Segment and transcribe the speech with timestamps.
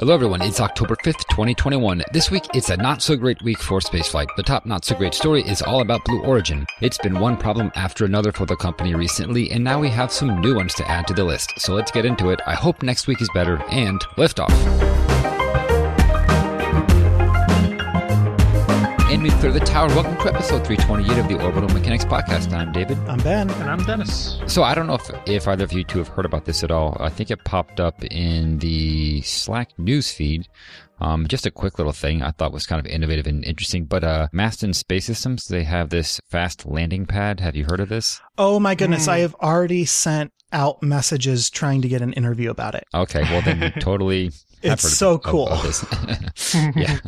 [0.00, 0.40] Hello, everyone.
[0.40, 2.02] It's October 5th, 2021.
[2.10, 4.28] This week, it's a not so great week for spaceflight.
[4.34, 6.64] The top not so great story is all about Blue Origin.
[6.80, 10.40] It's been one problem after another for the company recently, and now we have some
[10.40, 11.52] new ones to add to the list.
[11.60, 12.40] So let's get into it.
[12.46, 14.48] I hope next week is better, and liftoff.
[19.20, 19.86] And we clear the tower.
[19.88, 22.54] Welcome to episode 328 of the Orbital Mechanics Podcast.
[22.54, 22.96] I'm David.
[23.00, 23.50] I'm Ben.
[23.50, 24.40] And I'm Dennis.
[24.46, 26.70] So I don't know if, if either of you two have heard about this at
[26.70, 26.96] all.
[26.98, 30.48] I think it popped up in the Slack news feed.
[31.02, 33.84] Um, just a quick little thing I thought was kind of innovative and interesting.
[33.84, 37.40] But uh, Masten Space Systems, they have this fast landing pad.
[37.40, 38.22] Have you heard of this?
[38.38, 39.10] Oh my goodness, Hmm.
[39.10, 42.84] I have already sent out messages trying to get an interview about it.
[42.94, 44.30] Okay, well then totally.
[44.62, 45.48] It's so of- cool.
[45.48, 46.24] of
[46.76, 46.98] yeah,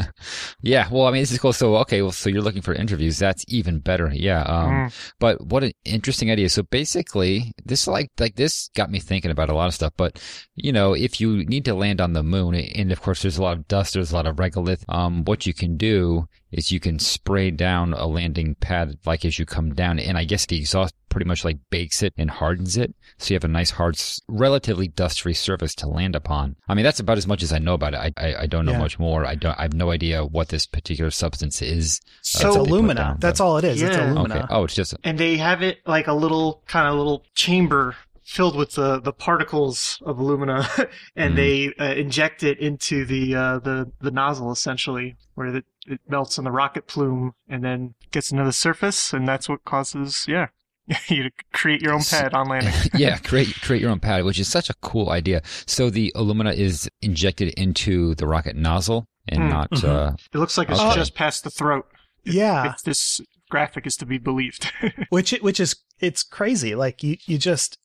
[0.63, 0.89] yeah.
[0.91, 1.53] Well, I mean, this is cool.
[1.53, 3.19] So, okay, well, so you're looking for interviews.
[3.19, 4.11] That's even better.
[4.13, 4.43] Yeah.
[4.43, 6.49] Um, but what an interesting idea.
[6.49, 9.93] So basically, this like like this got me thinking about a lot of stuff.
[9.97, 10.21] But
[10.55, 13.43] you know, if you need to land on the moon, and of course there's a
[13.43, 14.85] lot of dust, there's a lot of regolith.
[14.89, 19.39] Um, what you can do is you can spray down a landing pad like as
[19.39, 22.77] you come down, and I guess the exhaust pretty much like bakes it and hardens
[22.79, 26.57] it, so you have a nice hard, relatively dust-free surface to land upon.
[26.69, 27.99] I mean, that's about as much as I know about it.
[27.99, 28.79] I I, I don't know Yeah.
[28.79, 29.27] much more.
[29.27, 29.59] I don't.
[29.59, 32.01] I have no idea what this particular substance is.
[32.21, 32.95] It's That's what they put alumina.
[33.01, 33.83] down, That's all it is.
[33.83, 34.13] It's Yeah.
[34.13, 34.37] alumina.
[34.37, 34.47] Okay.
[34.51, 37.95] Oh, it's just And they have it like a little kind of little chamber
[38.25, 40.69] filled with the, the particles of alumina,
[41.17, 41.37] and Mhm.
[41.37, 46.39] they uh, inject it into the uh, the the nozzle essentially, where it, it melts
[46.39, 50.49] in the rocket plume and then gets into the surface, and that's what causes yeah
[51.09, 52.73] you to create your own pad on landing.
[52.95, 55.43] yeah, create create your own pad, which is such a cool idea.
[55.67, 59.49] So the alumina is injected into the rocket nozzle and Hmm.
[59.49, 59.71] not.
[59.71, 59.85] Mhm.
[59.89, 60.95] Uh, It looks like it's Okay.
[60.95, 61.87] just past the throat.
[62.25, 64.71] Yeah, If this graphic is to be believed.
[65.11, 66.75] which which is it's crazy.
[66.75, 67.79] Like you you just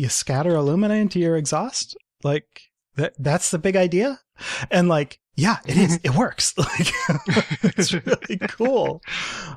[0.00, 1.96] you scatter alumina into your exhaust.
[2.24, 2.46] Like
[2.96, 4.20] that that's the big idea.
[4.70, 6.00] And like yeah, it is.
[6.04, 6.54] It works.
[6.58, 6.92] Like
[7.76, 9.00] it's really cool.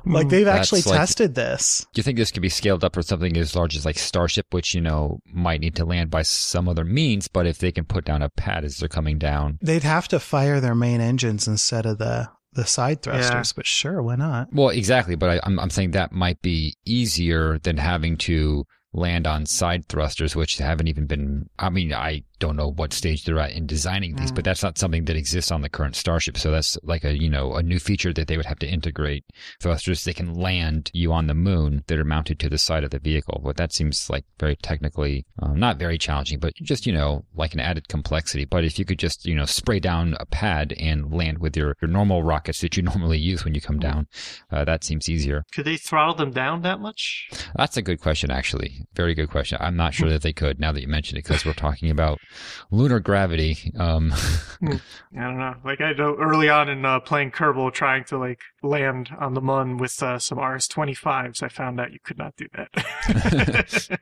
[0.06, 1.86] Like they've mm, That's actually like- tested this.
[1.92, 4.46] do you think this could be scaled up for something as large as like Starship,
[4.50, 7.28] which you know might need to land by some other means?
[7.28, 10.20] But if they can put down a pad as they're coming down, They'd have to
[10.20, 14.48] fire their main engines instead of the the side thrusters, but sure, why not?
[14.52, 15.16] well, exactly.
[15.16, 19.86] But I, I'm I'm saying that might be easier than having to land on side
[19.88, 21.50] thrusters, which haven't even been.
[21.58, 24.34] I mean, I don't know what stage they're at in designing these, Mm.
[24.36, 26.36] but that's not something that exists on the current Starship.
[26.36, 29.24] So that's like a you know a new feature that they would have to integrate
[29.62, 30.04] thrusters.
[30.04, 32.98] They can land you on the moon that are mounted to the side of the
[32.98, 33.40] vehicle.
[33.44, 37.54] But that seems like very technically um, not very challenging, but just you know like
[37.54, 38.44] an added complexity.
[38.44, 41.74] But if you could just you know spray down a pad and land with your
[41.80, 44.06] your normal rockets that you normally use when you come down,
[44.52, 45.44] uh, that seems easier.
[45.54, 47.28] Could they throttle them down that much?
[47.56, 48.84] That's a good question, actually.
[48.94, 49.58] Very good question.
[49.60, 52.18] I'm not sure that they could now that you mentioned it because we're talking about
[52.70, 53.72] lunar gravity.
[53.78, 54.12] Um,
[54.62, 54.80] I
[55.12, 55.54] don't know.
[55.64, 59.40] Like I know early on in uh, playing Kerbal, trying to like land on the
[59.40, 63.98] moon with uh, some RS-25s, I found out you could not do that.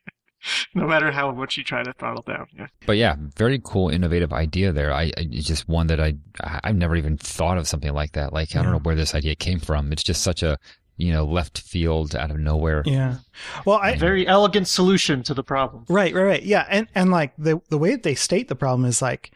[0.74, 2.46] no matter how much you try to throttle down.
[2.56, 2.66] Yeah.
[2.86, 4.92] but yeah, very cool, innovative idea there.
[4.92, 8.32] I, I it's just one that I I've never even thought of something like that.
[8.32, 9.92] Like I don't know where this idea came from.
[9.92, 10.58] It's just such a
[10.96, 12.82] you know left field out of nowhere.
[12.86, 13.16] Yeah.
[13.64, 15.84] Well, I Very elegant solution to the problem.
[15.88, 16.42] Right, right, right.
[16.42, 19.30] Yeah, and and like the the way that they state the problem is like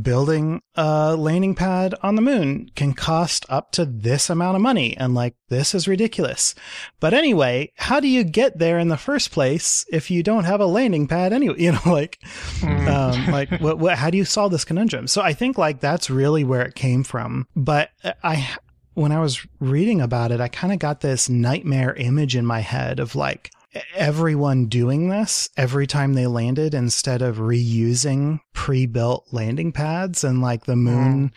[0.00, 4.96] building a landing pad on the moon can cost up to this amount of money
[4.96, 6.54] and like this is ridiculous.
[6.98, 10.60] But anyway, how do you get there in the first place if you don't have
[10.62, 12.18] a landing pad anyway, you know, like
[12.60, 12.88] Mm.
[12.88, 16.08] um, like what, what how do you solve this conundrum so i think like that's
[16.10, 17.90] really where it came from but
[18.22, 18.48] i
[18.94, 22.60] when i was reading about it i kind of got this nightmare image in my
[22.60, 23.50] head of like
[23.94, 30.66] everyone doing this every time they landed instead of reusing pre-built landing pads and like
[30.66, 31.32] the moon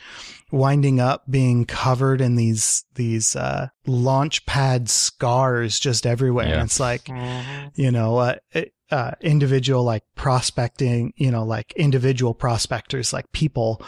[0.52, 6.54] winding up being covered in these these uh launch pad scars just everywhere Yeah.
[6.56, 7.72] and it's like Mhm.
[7.76, 8.36] you know, uh,
[8.92, 13.82] uh, individual like prospecting, you know, like individual prospectors, like people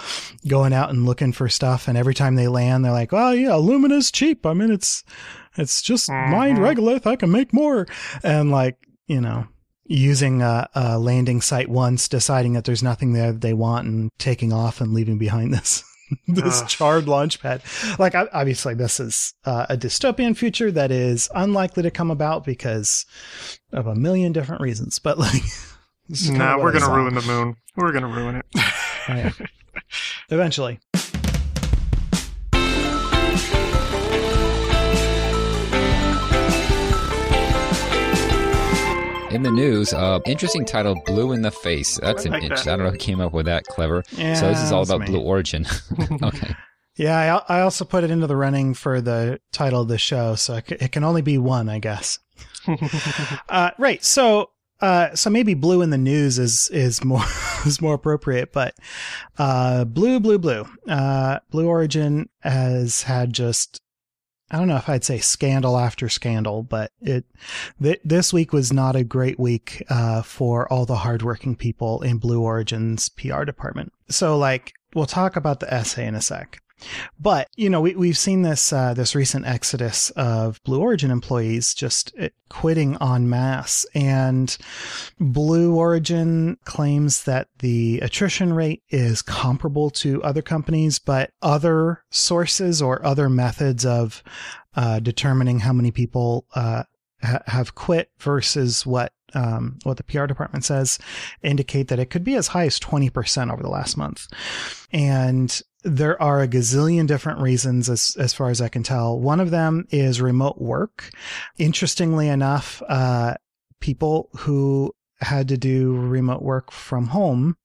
[0.48, 1.88] going out and looking for stuff.
[1.88, 4.46] And every time they land, they're like, oh yeah, alumina's cheap.
[4.46, 5.04] I mean, it's,
[5.56, 6.76] it's just mined Mhm.
[6.76, 7.06] regolith.
[7.06, 7.86] I can make more.
[8.24, 8.78] And like,
[9.08, 9.48] you know,
[9.86, 14.10] using a, a landing site once, deciding that there's nothing there that they want and
[14.18, 15.84] taking off and leaving behind this.
[16.28, 16.70] this Ugh.
[16.70, 17.62] charred launch pad.
[18.00, 23.06] Like, obviously, this is uh, a dystopian future that is unlikely to come about because
[23.72, 25.00] of a million different reasons.
[25.00, 25.44] But like,
[26.10, 27.56] this Nah, we're gonna ruin the moon.
[27.76, 28.46] We're gonna ruin it.
[28.56, 28.64] Oh,
[29.10, 29.32] yeah.
[30.30, 30.80] Eventually.
[39.38, 42.00] In the news, uh, interesting title, Blue in the Face.
[42.00, 42.72] That's an like interesting.
[42.72, 42.74] that.
[42.74, 43.66] I don't know who came up with that.
[43.66, 44.04] Clever.
[44.12, 45.06] Yeah, so this is all about me.
[45.06, 45.66] Blue Origin.
[46.24, 46.56] okay.
[46.96, 50.34] Yeah, I, I also put it into the running for the title of the show,
[50.34, 52.20] so it, it can only be one, I guess.
[53.48, 54.04] Uh, right.
[54.04, 54.50] So,
[54.82, 57.24] uh, so maybe blue in the news is is more
[57.66, 58.76] is more appropriate, but
[59.38, 60.68] uh, blue, blue, blue.
[60.86, 63.82] Uh, blue Origin has had just
[64.50, 67.26] I don't know if I'd say scandal after scandal, but it
[67.82, 72.18] th- this week was not a great week uh, for all the hardworking people in
[72.18, 73.92] Blue Origin's PR department.
[74.10, 76.62] So, like, we'll talk about the essay in a sec.
[77.20, 81.74] But you know, we we've seen this uh, this recent exodus of Blue Origin employees
[81.74, 84.56] just uh, quitting en masse, and
[85.20, 92.82] Blue Origin claims that the attrition rate is comparable to other companies, but other sources
[92.82, 94.24] or other methods of
[94.76, 96.84] uh, determining how many people uh,
[97.24, 101.00] ha- have quit versus what um, what the PR department says
[101.42, 104.28] indicate that it could be as high as twenty percent over the last month,
[104.92, 109.20] and there are a gazillion different reasons as as far as I can tell.
[109.20, 111.10] One of them is remote work.
[111.58, 113.36] Interestingly enough, uh,
[113.80, 117.58] people who had to do remote work from home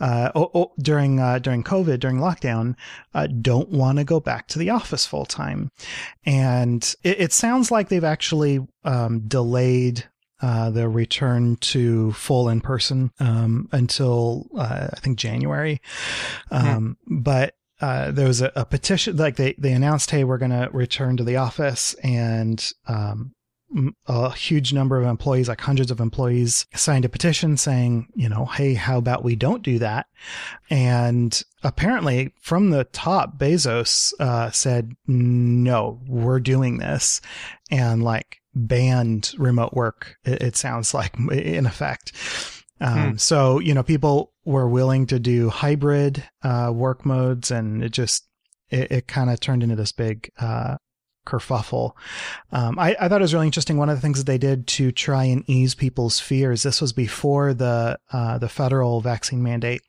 [0.00, 2.74] uh, o- o- during uh, during COVID during lockdown
[3.14, 5.70] uh, don't want to go back to the office full time,
[6.26, 10.04] and it, it sounds like they've actually um, delayed.
[10.42, 15.80] Uh, the return to full in person um, until uh, I think January,
[16.50, 20.50] um, but uh, there was a, a petition like they they announced, hey, we're going
[20.50, 23.34] to return to the office, and um,
[24.06, 28.44] a huge number of employees, like hundreds of employees, signed a petition saying, you know,
[28.44, 30.06] hey, how about we don't do that?
[30.68, 37.20] And apparently, from the top, Bezos uh, said, no, we're doing this,
[37.70, 40.16] and like banned remote work.
[40.24, 42.12] It, it sounds like, in effect.
[42.80, 43.16] Um, Hmm.
[43.16, 48.26] So, you know, people were willing to do hybrid uh, work modes, and it just
[48.70, 50.76] it, it kind of turned into this big uh,
[51.26, 51.92] kerfuffle.
[52.50, 53.76] Um, I, I thought it was really interesting.
[53.76, 56.62] One of the things that they did to try and ease people's fears.
[56.62, 59.82] This was before the uh, the federal vaccine mandate,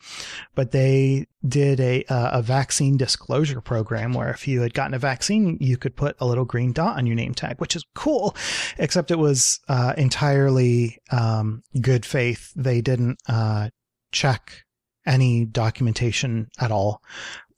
[0.56, 5.00] but they did a uh, a vaccine disclosure program where if you had gotten a
[5.00, 8.36] vaccine, you could put a little green dot on your name tag, which is cool.
[8.78, 12.52] Except it was uh, entirely um, good faith.
[12.56, 13.70] They didn't uh,
[14.12, 14.64] check
[15.06, 17.02] any documentation at all.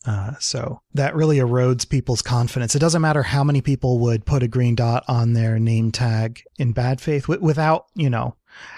[0.06, 2.76] Uh, so that really erodes people's confidence.
[2.76, 6.44] It doesn't matter how many people would put a green dot on their name tag
[6.60, 8.36] in bad faith wi- without, you know,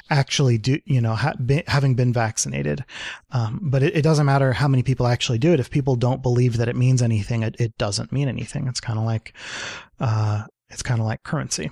[0.09, 2.85] actually do, you know, ha- be, having been vaccinated.
[3.31, 5.59] Um, but it, it doesn't matter how many people actually do it.
[5.59, 8.68] If people don't believe that it means anything, it, it doesn't mean anything.
[8.68, 9.33] It's kind of like,
[10.00, 11.71] uh, it's kind of like currency.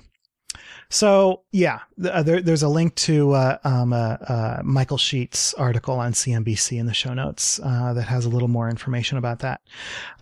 [0.88, 5.98] So yeah, uh, there, there's a link to uh, um, uh, uh, Michael Sheetz' article
[5.98, 9.60] on CNBC in the show notes uh, that has a little more information about that.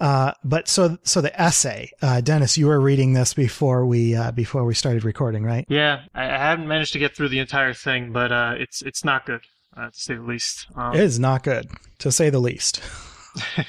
[0.00, 4.30] Uh, but so so the essay, uh, Dennis, you were reading this before we uh,
[4.32, 5.66] before we started recording, right?
[5.68, 9.04] yeah, I, I haven't managed to get through the entire thing, but uh, it's it's
[9.04, 9.42] not good
[9.76, 10.66] uh, to say the least.
[10.76, 11.68] Um, It is not good,
[11.98, 12.80] to say the least.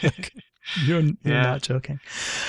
[0.83, 1.41] You're, you're Yeah.
[1.43, 1.99] not joking.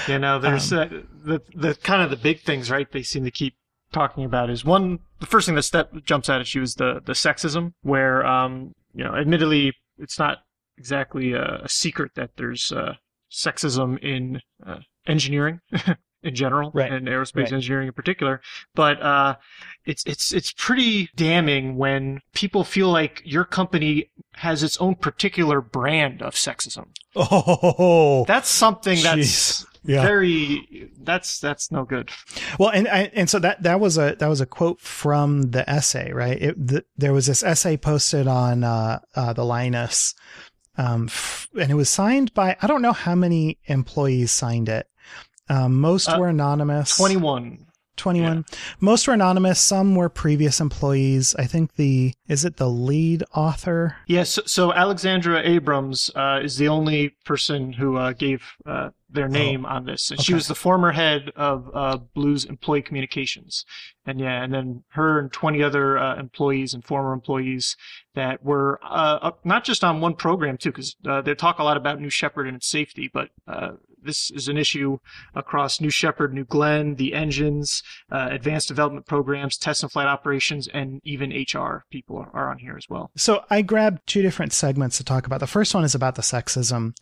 [0.09, 0.87] You know, there's Um, uh,
[1.25, 2.91] the the kind of the big things, right?
[2.91, 3.55] They seem to keep
[3.97, 4.99] talking about is one.
[5.21, 8.73] The first thing that step jumps out at you is the the sexism, where um,
[8.95, 10.39] you know, admittedly, it's not
[10.77, 12.95] exactly a, a secret that there's uh,
[13.33, 15.61] sexism in uh, engineering.
[16.23, 16.91] In general, Right.
[16.91, 17.53] and aerospace Right.
[17.53, 18.41] engineering in particular,
[18.75, 19.37] but uh,
[19.85, 25.61] it's it's it's pretty damning when people feel like your company has its own particular
[25.61, 26.87] brand of sexism.
[27.15, 29.65] Oh, That's something that's.
[29.87, 30.02] Yeah.
[30.02, 32.11] very that's that's no good.
[32.59, 35.69] Well, and I- and so that that was a that was a quote from the
[35.69, 36.40] essay, right?
[36.40, 40.14] It, the, there was this essay posted on uh, uh, the Lioness,
[40.76, 44.88] um, f- and it was signed by I don't know how many employees signed it.
[45.49, 46.97] Um, most Uh, were anonymous.
[46.97, 47.66] 21.
[47.97, 48.45] 21.
[48.81, 49.61] Most were anonymous.
[49.61, 51.35] Some were previous employees.
[51.38, 53.97] I think the is it the lead author?
[54.07, 59.29] Yes, so, so Alexandra Abrams uh, is the only person who uh, gave uh, their
[59.29, 63.65] name on this, and she Oh, was the former head of uh, Blue's employee communications,
[64.05, 67.76] and yeah, and then her and twenty other uh, employees and former employees
[68.15, 71.76] that were uh, not just on one program too, because uh, they talk a lot
[71.76, 73.73] about New Shepard and its safety, but uh,
[74.07, 74.99] this is an issue
[75.35, 80.69] across New Shepard, New Glenn, the engines, uh, advanced development programs, test and flight operations,
[80.69, 83.11] and even HR people are, on here as well.
[83.17, 85.41] So I grabbed two different segments to talk about.
[85.41, 86.95] The first one is about the sexism.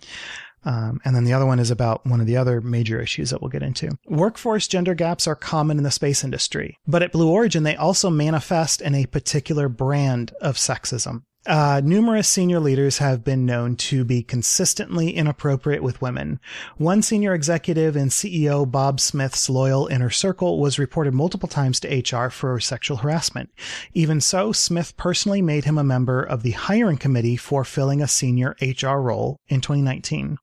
[0.65, 3.43] Um, and then the other one is about one of the other major issues that
[3.43, 3.99] we'll get into.
[4.07, 8.09] Workforce gender gaps are common in the space industry, but at Blue Origin, they also
[8.09, 11.25] manifest in a particular brand of sexism.
[11.47, 16.41] Uh, numerous senior leaders have been known to be consistently inappropriate with women.
[16.79, 21.89] One senior executive and CEO Bob Smith's loyal inner circle was reported multiple times to
[22.17, 23.51] HR for sexual harassment.
[23.93, 28.09] Even so, Smith personally made him a member of the hiring committee for filling a
[28.09, 30.39] senior HR role in 2019.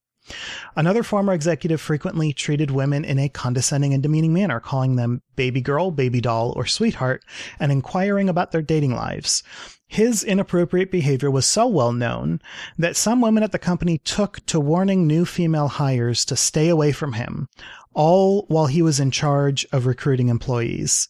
[0.75, 5.61] Another former executive frequently treated women in a condescending and demeaning manner, calling them baby
[5.61, 7.25] girl, baby doll, or sweetheart,
[7.59, 9.41] and inquiring about their dating lives.
[9.91, 12.39] His inappropriate behavior was so well known
[12.77, 16.93] that some women at the company took to warning new female hires to stay away
[16.93, 17.49] from him,
[17.93, 21.09] all while he was in charge of recruiting employees.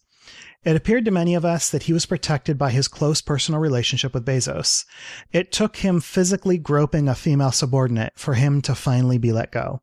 [0.64, 4.14] It appeared to many of us that he was protected by his close personal relationship
[4.14, 4.84] with Bezos.
[5.30, 9.80] It took him physically groping a female subordinate for him to finally be let go.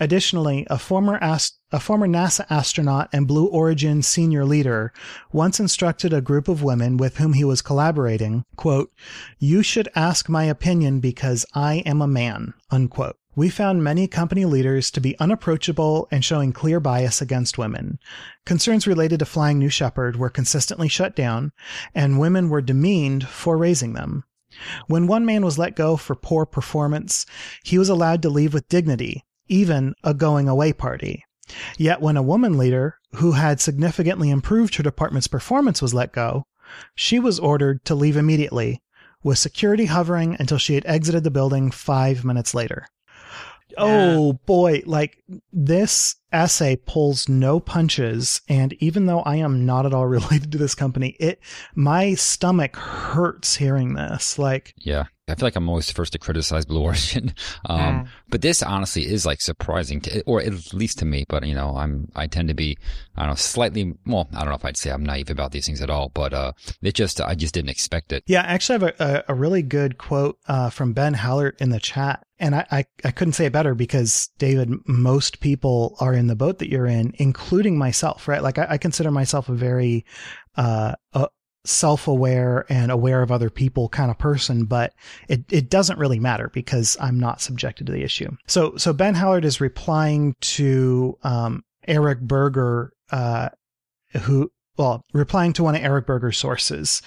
[0.00, 4.92] Additionally, a former, ast- a former NASA astronaut and Blue Origin senior leader
[5.32, 8.92] once instructed a group of women with whom he was collaborating, quote,
[9.38, 13.16] you should ask my opinion because I am a man, unquote.
[13.34, 17.98] We found many company leaders to be unapproachable and showing clear bias against women.
[18.44, 21.52] Concerns related to flying New Shepard were consistently shut down,
[21.94, 24.24] and women were demeaned for raising them.
[24.86, 27.24] When one man was let go for poor performance,
[27.62, 31.24] he was allowed to leave with dignity, even a going away party.
[31.76, 36.46] Yet when a woman leader who had significantly improved her department's performance was let go,
[36.94, 38.80] she was ordered to leave immediately,
[39.22, 42.86] with security hovering until she had exited the building five minutes later.
[43.76, 45.22] Oh boy, like
[45.52, 50.58] this essay pulls no punches and even though I am not at all related to
[50.58, 51.40] this company, it
[51.74, 54.38] my stomach hurts hearing this.
[54.38, 55.04] Like Yeah.
[55.28, 57.32] I feel like I'm always first to criticize Blue Origin.
[57.64, 58.08] Um, Mm.
[58.28, 61.76] but this honestly is like surprising to, or at least to me, but you know,
[61.76, 62.76] I'm, I tend to be,
[63.16, 65.64] I don't know, slightly, well, I don't know if I'd say I'm naive about these
[65.64, 68.24] things at all, but, uh, it just, I just didn't expect it.
[68.26, 71.70] Yeah, I actually have a, a, a really good quote uh, from Ben Hallert in
[71.70, 72.26] the chat.
[72.40, 76.36] And I, I, I couldn't say it better because, David, most people are in the
[76.36, 78.42] boat that you're in, including myself, right?
[78.42, 80.04] Like, I, I consider myself a very
[80.56, 81.28] uh, uh,
[81.64, 84.92] self aware and aware of other people kind of person, but
[85.28, 88.30] it, it doesn't really matter because I'm not subjected to the issue.
[88.46, 93.50] So, so Ben Hallert is replying to um, Eric Berger, uh,
[94.22, 97.02] who, well, replying to one of Eric Berger's sources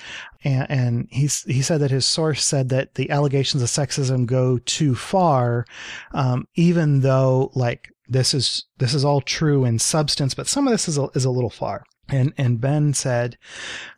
[0.46, 4.96] and, he's he said that his source said that the allegations of sexism go too
[4.96, 5.66] far,
[6.14, 10.72] um, even though like this is this is all true in substance, but some of
[10.72, 11.84] this is a, is a little far.
[12.08, 13.36] And and Ben said,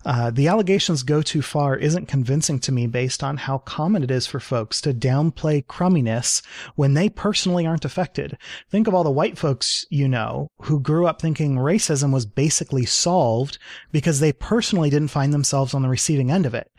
[0.06, 4.10] uh, the allegations go too far isn't convincing to me based on how common it
[4.10, 6.42] is for folks to downplay crumminess
[6.76, 8.38] when they personally aren't affected.
[8.70, 12.86] Think of all the white folks you know who grew up thinking racism was basically
[12.86, 13.58] solved
[13.92, 16.72] because they personally didn't find themselves on the receiving end of it.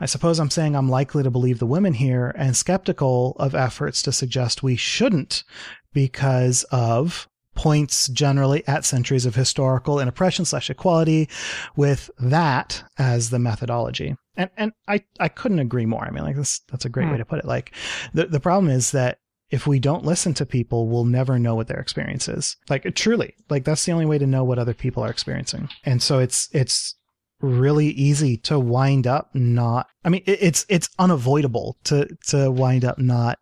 [0.00, 4.02] I suppose I'm saying I'm likely to believe the women here and skeptical of efforts
[4.02, 5.44] to suggest we shouldn't
[5.92, 11.28] because of points generally at centuries of historical and oppression slash equality
[11.76, 14.16] with that as the methodology.
[14.36, 16.04] And and I, I couldn't agree more.
[16.04, 17.12] I mean like this that's a great Hmm.
[17.12, 17.44] way to put it.
[17.44, 17.74] Like
[18.14, 19.18] the the problem is that
[19.50, 22.56] if we don't listen to people, we'll never know what their experience is.
[22.70, 25.68] Like truly, like that's the only way to know what other people are experiencing.
[25.84, 26.96] And so it's it's
[27.42, 29.88] really easy to wind up not.
[30.06, 33.38] I mean, it, it's it's unavoidable to to wind up not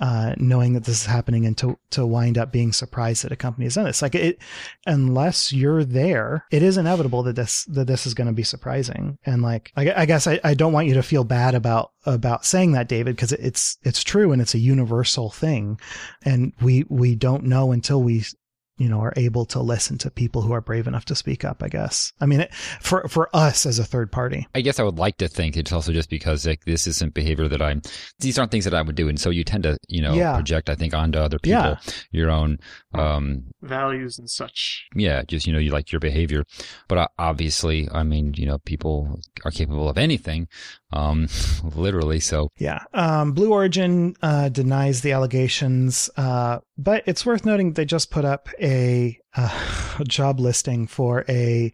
[0.00, 3.36] uh, knowing that this is happening and to to wind up being surprised that a
[3.36, 4.02] company has done this.
[4.02, 4.38] Like it,
[4.86, 9.18] unless you're there, it is inevitable that this that this is going to be surprising.
[9.26, 12.46] And like, I, I guess I, I don't want you to feel bad about about
[12.46, 15.78] saying that, David, because it's it's true and it's a universal thing,
[16.24, 18.24] and we we don't know until we
[18.80, 21.62] you know are able to listen to people who are brave enough to speak up.
[21.62, 22.12] I guess.
[22.20, 24.46] I mean, it, for for us as a third party.
[24.54, 27.46] I guess I would like to think it's also just because like this isn't behavior
[27.48, 27.82] that I'm.
[28.18, 30.32] These aren't things that I would do, and so you tend to you know Yeah.
[30.34, 31.76] project I think onto other people Yeah.
[32.10, 32.58] your own
[32.94, 34.86] um Values and such.
[34.96, 36.44] yeah just you know you like your behavior,
[36.88, 40.48] but uh, obviously I mean you know people are capable of anything,
[40.92, 41.28] um
[41.76, 42.80] literally so Yeah.
[42.94, 48.24] Um, Blue Origin uh, denies the allegations, uh, but it's worth noting they just put
[48.24, 48.69] up a,
[49.36, 49.50] uh,
[49.98, 51.72] a job listing for a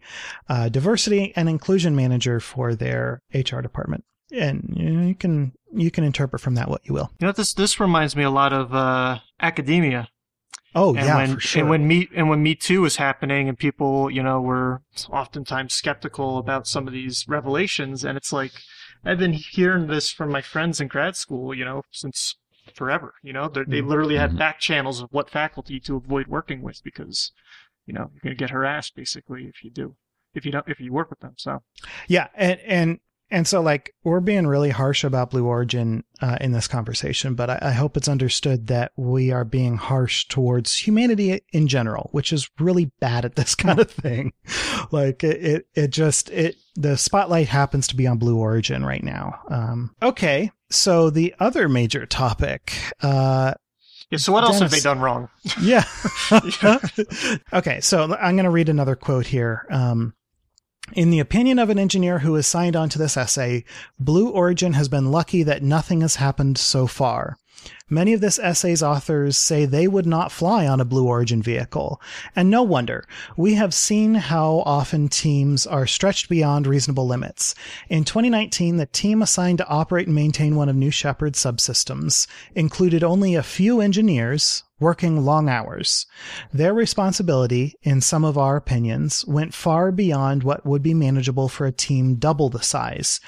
[0.49, 5.91] uh, diversity and inclusion manager for their HR department, and you, know, you can you
[5.91, 7.11] can interpret from that what you will.
[7.19, 10.09] You know, this this reminds me a lot of uh, academia.
[10.75, 11.61] Oh and yeah, when, for sure.
[11.61, 15.73] And when me and when Me Too was happening, and people, you know, were oftentimes
[15.73, 18.51] skeptical about some of these revelations, and it's like
[19.03, 22.35] I've been hearing this from my friends in grad school, you know, since
[22.71, 23.13] forever.
[23.23, 23.87] You know, They're, they Mhm.
[23.87, 24.37] literally had Mhm.
[24.37, 27.31] back channels of what faculty to avoid working with because,
[27.85, 29.95] you know, you're gonna get harassed basically if you do,
[30.33, 31.33] if you don't, if you work with them.
[31.37, 31.63] So
[32.07, 36.53] Yeah, and and and so like we're being really harsh about Blue Origin uh, in
[36.53, 41.41] this conversation, but I, I hope it's understood that we are being harsh towards humanity
[41.51, 44.31] in general, which is really bad at this kind of thing.
[44.91, 49.03] like it, it, it just it the spotlight happens to be on Blue Origin right
[49.03, 49.39] now.
[49.49, 53.53] Um, okay, so the other major topic, uh,
[54.09, 54.17] yeah.
[54.17, 55.29] So what else have they done wrong?
[55.61, 55.83] yeah.
[57.53, 59.65] okay, so I'm going to read another quote here.
[59.69, 60.13] Um,
[60.93, 63.65] in the opinion of an engineer who has signed on to this essay,
[63.99, 67.37] Blue Origin has been lucky that nothing has happened so far.
[67.89, 72.01] Many of this essay's authors say they would not fly on a Blue Origin vehicle.
[72.35, 73.05] And no wonder.
[73.37, 77.55] We have seen how often teams are stretched beyond reasonable limits.
[77.87, 83.05] In 2019, the team assigned to operate and maintain one of New Shepard's subsystems included
[83.05, 86.05] only a few engineers working long hours.
[86.53, 91.65] Their responsibility, in some of our opinions, went far beyond what would be manageable for
[91.65, 93.19] a team double the size,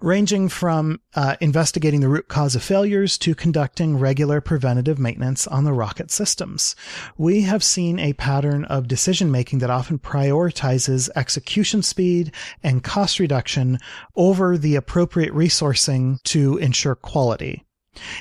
[0.00, 5.64] ranging from uh, investigating the root cause of failures to conducting regular preventative maintenance on
[5.64, 6.76] the rocket systems.
[7.16, 13.18] We have seen a pattern of decision making that often prioritizes execution speed and cost
[13.18, 13.78] reduction
[14.14, 17.65] over the appropriate resourcing to ensure quality.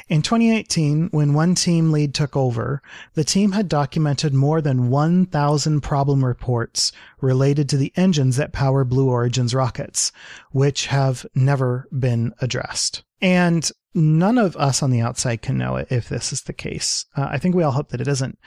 [0.08, 2.82] In 2018, when one team lead took over,
[3.14, 6.92] the team had documented more than 1,000 problem reports
[7.22, 10.12] related to the engines that power Blue Origin's rockets,
[10.52, 13.04] which have never been addressed.
[13.22, 17.06] And none of us on the outside can know if this is the case.
[17.16, 18.38] Uh, I think we all hope that it isn't.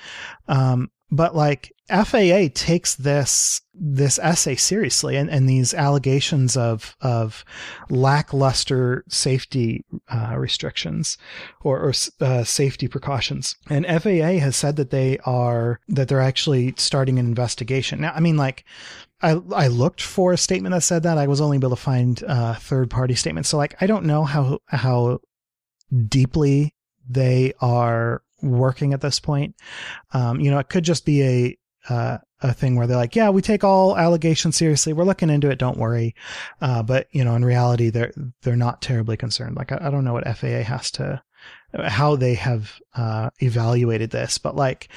[0.46, 7.44] Um, but like FAA takes this this essay seriously and, and these allegations of of
[7.88, 11.16] lackluster safety uh, restrictions
[11.62, 13.56] or, or uh, safety precautions.
[13.70, 18.00] And FAA has said that they are that they're actually starting an investigation.
[18.00, 18.64] Now, I mean, like.
[19.20, 21.18] I, I looked for a statement that said that.
[21.18, 23.48] I was only able to find uh, third party statements.
[23.48, 25.18] So like I don't know how how
[26.06, 26.72] deeply
[27.08, 29.54] they are working at this point.
[30.12, 33.30] Um, you know, it could just be a uh, a thing where they're like, yeah,
[33.30, 34.92] we take all allegations seriously.
[34.92, 35.58] We're looking into it.
[35.58, 36.14] Don't worry.
[36.60, 38.12] Uh, but you know, in reality, they're
[38.42, 39.56] they're not terribly concerned.
[39.56, 41.22] Like I, I don't know what FAA has to
[41.72, 44.88] how they have uh, evaluated this, but like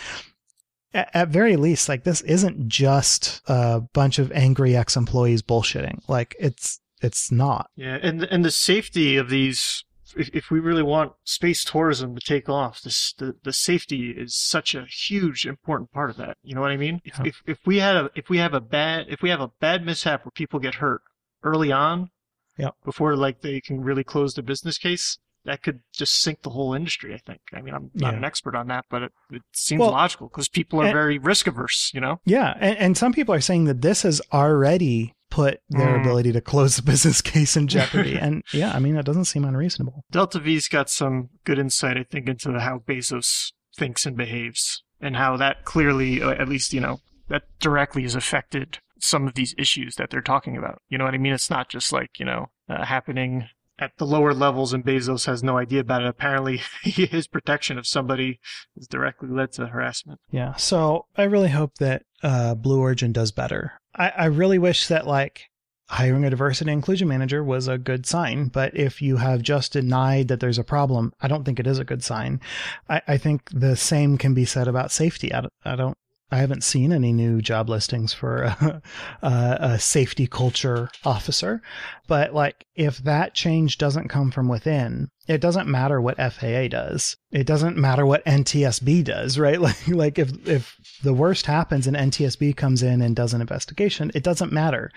[0.94, 6.00] at, at very least, like this isn't just a bunch of angry ex employees bullshitting.
[6.08, 7.70] Like it's it's not.
[7.76, 9.84] Yeah, and and the safety of these.
[10.18, 14.36] If, if we really want space tourism to take off, this the, the safety is
[14.36, 16.38] such a huge important part of that.
[16.44, 17.02] You know what I mean?
[17.04, 17.26] If, Yeah.
[17.28, 19.86] if if we had a if we have a bad if we have a bad
[19.86, 21.02] mishap where people get hurt
[21.44, 22.10] early on,
[22.58, 22.76] Yep.
[22.86, 26.74] before like they can really close the business case, that could just sink the whole
[26.74, 27.14] industry.
[27.14, 27.42] I think.
[27.54, 28.18] I mean, I'm not Yeah.
[28.18, 31.18] an expert on that, but it, it seems Well, logical because people are and- very
[31.18, 31.92] risk averse.
[31.94, 32.20] You know?
[32.26, 36.02] Yeah, and, and some people are saying that this has already put their Mm.
[36.02, 38.16] ability to close the business case in jeopardy.
[38.20, 40.04] and yeah, I mean that doesn't seem unreasonable.
[40.12, 45.16] Delta V's got some good insight, I think, into how Bezos thinks and behaves, and
[45.16, 49.56] how that clearly, uh, at least, you know, that directly has affected some of these
[49.58, 50.80] issues that they're talking about.
[50.90, 51.34] You know what I mean?
[51.34, 53.48] It's not just like, you know, uh, happening
[53.82, 56.08] at the lower levels and Bezos has no idea about it.
[56.08, 58.40] Apparently, his protection of somebody
[58.78, 60.20] has directly led to harassment.
[60.30, 63.74] Yeah, so I really hope that uh, Blue Origin does better.
[63.96, 65.50] I, I really wish that like
[65.90, 70.30] hiring a diversity inclusion manager was a good sign, but if you have just denied
[70.30, 72.40] that there's a problem, I don't think it is a good sign.
[72.88, 75.34] I, I think the same can be said about safety.
[75.34, 75.98] I, I don't.
[76.32, 78.82] I haven't seen any new job listings for a,
[79.22, 81.62] a, a safety culture officer,
[82.08, 87.16] but like if that change doesn't come from within, it doesn't matter what FAA does.
[87.32, 89.60] It doesn't matter what NTSB does, right?
[89.62, 94.12] Like, like if, if the worst happens and NTSB comes in and does an investigation,
[94.14, 94.92] it doesn't matter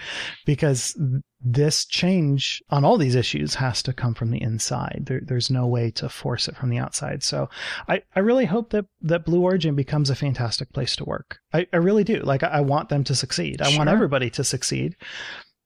[0.44, 0.98] because
[1.40, 5.04] this change on all these issues has to come from the inside.
[5.06, 7.22] There, there's no way to force it from the outside.
[7.22, 7.48] So
[7.88, 11.38] I, I really hope that, that Blue Origin becomes a fantastic place to work.
[11.52, 12.20] I, I really do.
[12.20, 13.62] Like, I, I want them to succeed.
[13.62, 14.96] I want everybody to succeed.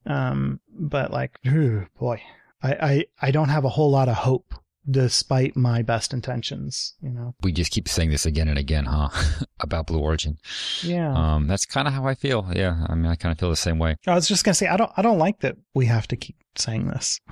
[0.05, 2.21] Um, but like, ooh, boy,
[2.63, 4.55] I, I, I don't have a whole lot of hope
[4.91, 7.35] despite my best intentions, you know?
[7.43, 9.11] We just keep saying this again and again, huh?
[9.61, 10.39] About Blue Origin.
[10.83, 11.13] Yeah.
[11.13, 12.49] Um, that's kind of how I feel.
[12.55, 13.97] Yeah, I mean, I kind of feel the same way.
[14.07, 16.37] I was just gonna say I don't I don't like that we have to keep
[16.57, 17.21] saying this.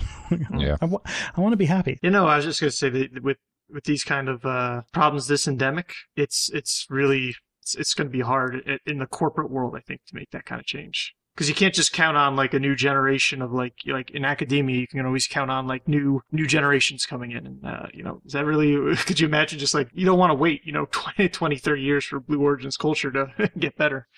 [0.58, 0.76] Yeah.
[0.80, 1.98] I, want to be happy.
[2.02, 3.36] You know, I was just going to say that with
[3.72, 8.12] with these kind of uh, problems this endemic, it's it's really it's, it's going to
[8.12, 11.14] be hard in the corporate world, I think, to make that kind of change.
[11.36, 14.80] Because you can't just count on like a new generation of like like in academia
[14.80, 18.20] you can always count on like new new generations coming in and uh, you know
[18.24, 20.86] is that really could you imagine just like you don't want to wait you know
[20.90, 24.08] 20 20 30 years for blue origins culture to get better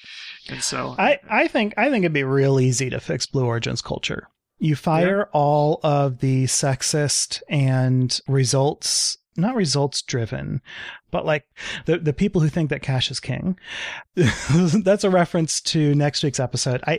[0.49, 3.83] and so I I think I think it'd be real easy to fix blue origins
[3.83, 4.29] culture.
[4.61, 5.25] You fire yeah.
[5.33, 10.61] all of the sexist and results not results driven,
[11.11, 11.45] but like
[11.87, 13.59] the the people who think that cash is king.
[14.15, 16.83] that's a reference to next week's episode.
[16.87, 16.99] I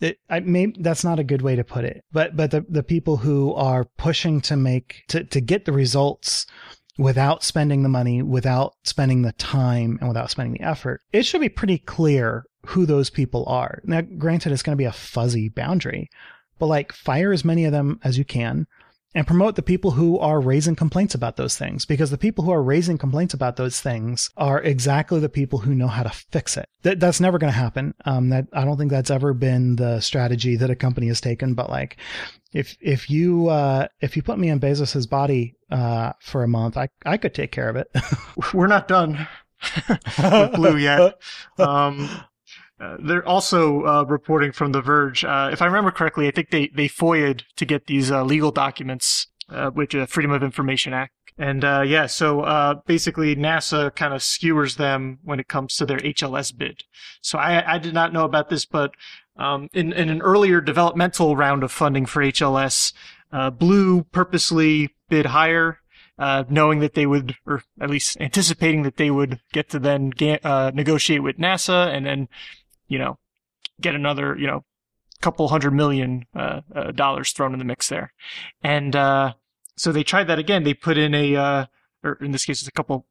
[0.00, 2.82] it, I may that's not a good way to put it, but but the the
[2.82, 6.46] people who are pushing to make to to get the results
[6.98, 11.40] without spending the money, without spending the time, and without spending the effort, it should
[11.40, 13.80] be pretty clear who those people are.
[13.84, 16.08] Now, granted, it's going to be a fuzzy boundary,
[16.58, 18.66] but like fire as many of them as you can
[19.14, 22.50] and promote the people who are raising complaints about those things because the people who
[22.50, 26.56] are raising complaints about those things are exactly the people who know how to fix
[26.56, 26.68] it.
[26.82, 27.94] That, that's never going to happen.
[28.04, 31.54] Um, that I don't think that's ever been the strategy that a company has taken.
[31.54, 31.96] But like,
[32.52, 36.76] if if you uh, if you put me in Bezos's body uh, for a month,
[36.76, 37.90] I I could take care of it.
[38.54, 39.26] We're not done
[40.18, 41.20] with Blue yet.
[41.58, 42.10] Um,
[42.80, 45.24] uh, they're also uh, reporting from The Verge.
[45.24, 48.50] Uh, if I remember correctly, I think they they FOIA'd to get these uh, legal
[48.50, 51.12] documents, uh, which uh, Freedom of Information Act.
[51.36, 56.56] And yeah, so basically NASA kind of skewers them when it comes to their HLS
[56.56, 56.84] bid.
[57.22, 58.92] So I, I did not know about this, but
[59.36, 62.92] um, in, in an earlier developmental round of funding for HLS,
[63.58, 65.80] Blue purposely bid higher
[66.18, 70.10] uh, knowing that they would, or at least anticipating that they would get to then
[70.10, 72.28] ga- uh, negotiate with NASA and then
[72.88, 73.18] you know,
[73.80, 74.64] get another, you know,
[75.24, 78.12] couple hundred million uh, uh, dollars thrown in the mix there.
[78.62, 79.32] And uh,
[79.76, 80.64] so they tried that again.
[80.64, 81.66] They put in a, uh,
[82.02, 83.06] or in this case, it's a couple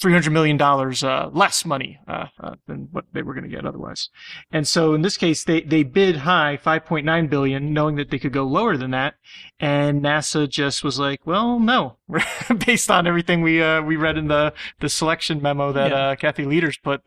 [0.00, 2.26] three hundred million dollars uh, less money uh,
[2.66, 4.08] than what they were going to get otherwise.
[4.50, 8.10] And so in this case, they they bid high, five point nine billion, knowing that
[8.10, 9.16] they could go lower than that.
[9.60, 11.98] And NASA just was like, well, no,
[12.66, 16.14] based on everything we we read in the the selection memo that yeah.
[16.14, 17.04] Kathy Lueders put,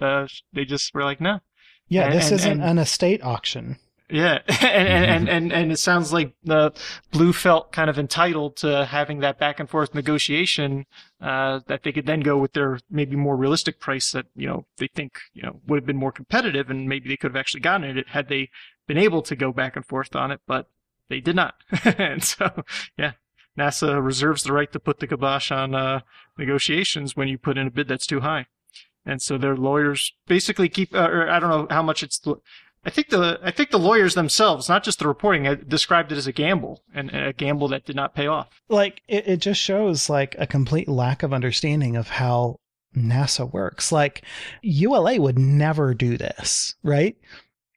[0.54, 1.40] they just were like, no,
[1.92, 3.78] yeah, and, this and, isn't and, an estate auction.
[4.10, 6.74] Yeah, and, and and and it sounds like the
[7.12, 10.86] Blue felt kind of entitled to having that back and forth negotiation
[11.20, 14.66] uh, that they could then go with their maybe more realistic price that you know
[14.78, 17.60] they think you know would have been more competitive, and maybe they could have actually
[17.60, 18.50] gotten it had they
[18.88, 20.70] been able to go back and forth on it, but
[21.10, 21.56] they did not.
[21.84, 22.64] and so,
[22.98, 23.14] yeah,
[23.60, 26.00] NASA reserves the right to put the kibosh on uh,
[26.38, 28.48] negotiations when you put in a bid that's too high
[29.06, 32.22] and so their lawyers basically keep, uh, or I don't know how much it's.
[32.84, 36.18] I think the I think the lawyers themselves, not just the reporting, uh, described it
[36.18, 38.62] as a gamble and a gamble that did not pay off.
[38.70, 42.60] Like it, it just shows like a complete lack of understanding of how
[42.96, 43.92] NASA works.
[43.92, 44.24] Like
[44.62, 47.16] ULA would never do this, right?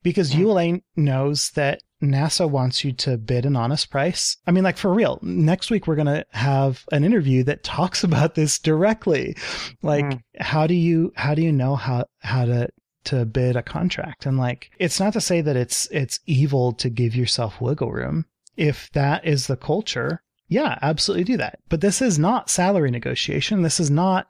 [0.03, 0.39] Because mm.
[0.39, 1.81] ULA knows that
[2.11, 4.37] NASA wants you to bid an honest price.
[4.47, 8.05] I mean, like for real, next week we're going to have an interview that talks
[8.05, 9.37] about this directly.
[9.83, 10.21] Like, mm.
[10.41, 12.69] how do you, how do you know how, how to,
[13.05, 14.27] to bid a contract?
[14.27, 18.27] And like, it's not to say that it's, it's evil to give yourself wiggle room.
[18.57, 21.59] If that is the culture, yeah, absolutely do that.
[21.69, 23.63] But this is not salary negotiation.
[23.63, 24.29] This is not,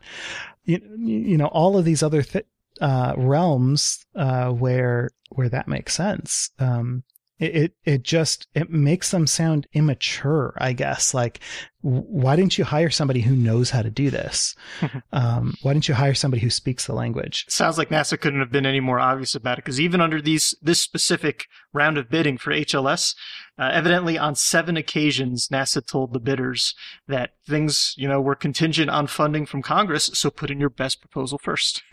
[0.65, 2.47] you, you know, all of these other th-
[2.81, 6.51] uh, realms uh, where where that makes sense.
[6.59, 7.03] Um,
[7.39, 11.15] it, it, it just it makes them sound immature i guess.
[11.15, 11.41] Like
[11.81, 14.55] why didn't you hire somebody who knows how to do this?
[15.13, 17.45] Um, why didn't you hire somebody who speaks the language?
[17.49, 20.57] Sounds like nasa couldn't have been any more obvious about it because even under these
[20.61, 23.15] this specific round of bidding for hls
[23.59, 26.75] uh, evidently on seven occasions nasa told the bidders
[27.07, 31.01] that things you know were contingent on funding from congress so put in your best
[31.01, 31.83] proposal first.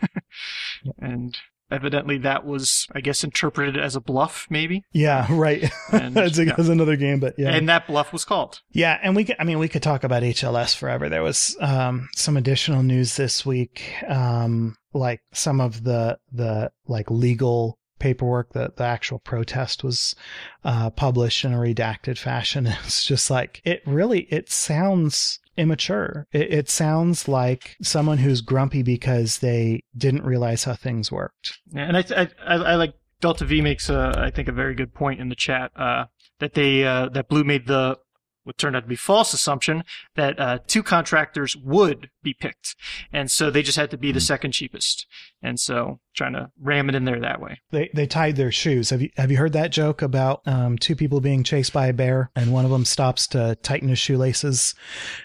[0.98, 1.38] And
[1.72, 4.84] evidently that was, I guess, interpreted as a bluff, maybe.
[4.92, 5.70] Yeah, right.
[5.90, 6.54] And, That's yeah.
[6.58, 7.50] another game, but yeah.
[7.50, 8.60] And that bluff was called.
[8.70, 11.08] Yeah, and we, could, I mean, we could talk about HLS forever.
[11.08, 17.10] There was um, some additional news this week, um, like some of the the like
[17.10, 20.16] legal paperwork that the actual protest was
[20.64, 22.66] uh, published in a redacted fashion.
[22.84, 26.26] It's just like it really it sounds immature.
[26.32, 31.58] It, it, sounds like someone who's grumpy because they didn't realize how things worked.
[31.72, 34.74] Yeah, and I, I, I, I like Delta V makes a, I think a very
[34.74, 36.06] good point in the chat uh,
[36.38, 37.98] that they uh, that Blue made the
[38.44, 39.84] what turned out to be false assumption
[40.16, 42.76] that uh, two contractors would be picked,
[43.12, 44.24] and so they just had to be the hmm.
[44.24, 45.06] second cheapest,
[45.42, 47.60] and so trying to ram it in there that way.
[47.70, 48.90] They they tied their shoes.
[48.90, 51.92] Have you have you heard that joke about um, two people being chased by a
[51.92, 54.74] bear, and one of them stops to tighten his shoelaces,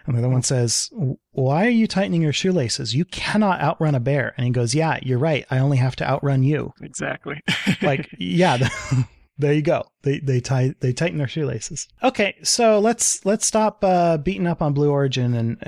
[0.06, 0.90] and the other one says,
[1.32, 2.96] "Why are you tightening your shoelaces?
[2.96, 5.46] You cannot outrun a bear." And he goes, "Yeah, you're right.
[5.50, 7.42] I only have to outrun you." Exactly.
[7.82, 8.58] like yeah.
[8.58, 9.84] The, there you go.
[10.04, 11.88] They they tie they tighten their shoelaces.
[12.04, 15.64] Okay, so let's let's stop uh, beating up on Blue Origin and,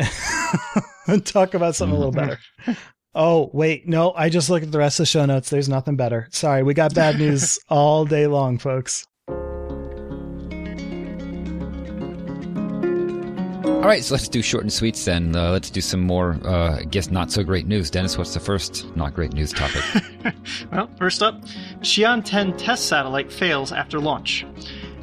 [1.08, 2.40] and talk about something a little better.
[3.16, 5.50] Oh wait, no, I just looked at the rest of the show notes.
[5.50, 6.28] There's nothing better.
[6.32, 9.08] Sorry, we got bad news all day long, folks.
[13.80, 15.34] All right, so let's do short and sweets then.
[15.34, 17.90] Uh, let's do some more, uh, I guess, not so great news.
[17.90, 19.82] Dennis, what's the first not great news topic?
[20.72, 21.42] well, first up,
[21.80, 24.46] Shiyan 10 test satellite fails after launch.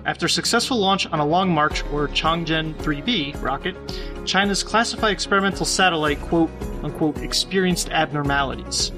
[0.05, 3.77] After successful launch on a Long March or Chang Zheng 3B rocket,
[4.27, 6.51] China's classified experimental satellite, quote
[6.83, 8.93] unquote, experienced abnormalities.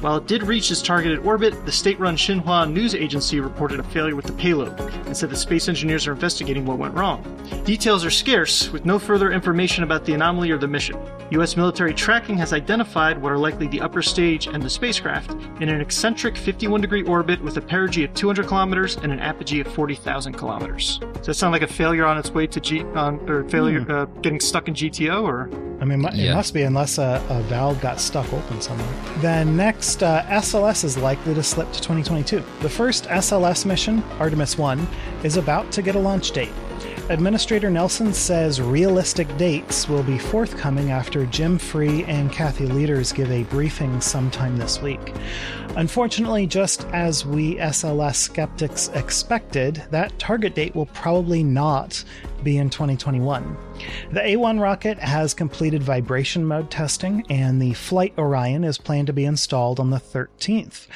[0.00, 3.82] While it did reach its targeted orbit, the state run Xinhua news agency reported a
[3.82, 7.22] failure with the payload and said the space engineers are investigating what went wrong.
[7.66, 10.96] Details are scarce, with no further information about the anomaly or the mission.
[11.32, 11.54] U.S.
[11.54, 15.82] military tracking has identified what are likely the upper stage and the spacecraft in an
[15.82, 20.32] eccentric 51 degree orbit with a perigee of 200 kilometers and an apogee of 40,000
[20.32, 20.98] kilometers.
[21.14, 24.06] Does that sound like a failure on its way to G, on, or failure uh,
[24.22, 25.50] getting stuck in GTO, or?
[25.80, 26.34] I mean, it Yeah.
[26.34, 28.86] must be unless a, a valve got stuck open somewhere.
[29.20, 32.44] Then next, uh, SLS is likely to slip to 2022.
[32.60, 34.86] The first SLS mission, Artemis 1,
[35.24, 36.52] is about to get a launch date.
[37.10, 43.32] Administrator Nelson says realistic dates will be forthcoming after Jim Free and Kathy Lueders give
[43.32, 45.12] a briefing sometime this week.
[45.74, 52.04] Unfortunately, just as we SLS skeptics expected, that target date will probably not
[52.44, 53.56] be in 2021.
[54.12, 59.12] The A1 rocket has completed vibration mode testing, and the Flight Orion is planned to
[59.12, 60.86] be installed on the 13th.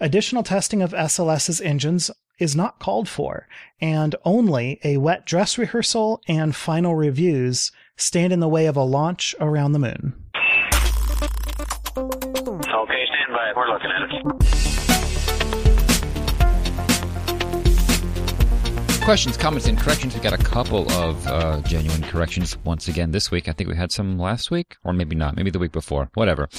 [0.00, 3.46] Additional testing of SLS's engines is not called for,
[3.80, 8.82] and only a wet dress rehearsal and final reviews stand in the way of a
[8.82, 10.14] launch around the moon.
[11.96, 13.52] Okay, stand by.
[13.56, 14.87] We're looking at it.
[19.08, 20.14] Questions, comments, and corrections.
[20.14, 23.48] We got a couple of uh, genuine corrections once again this week.
[23.48, 25.34] I think we had some last week, or maybe not.
[25.34, 26.10] Maybe the week before.
[26.12, 26.50] Whatever.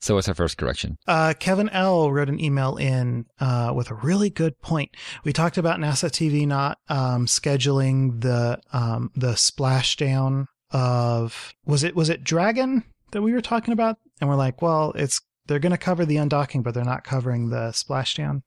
[0.00, 0.98] So what's our first correction?
[1.06, 4.96] Uh, Kevin L wrote an email in uh, with a really good point.
[5.22, 11.94] We talked about NASA TV not um, scheduling the um, the splashdown of was it
[11.94, 15.70] was it Dragon that we were talking about, and we're like, well, it's they're going
[15.70, 18.42] to cover the undocking, but they're not covering the splashdown.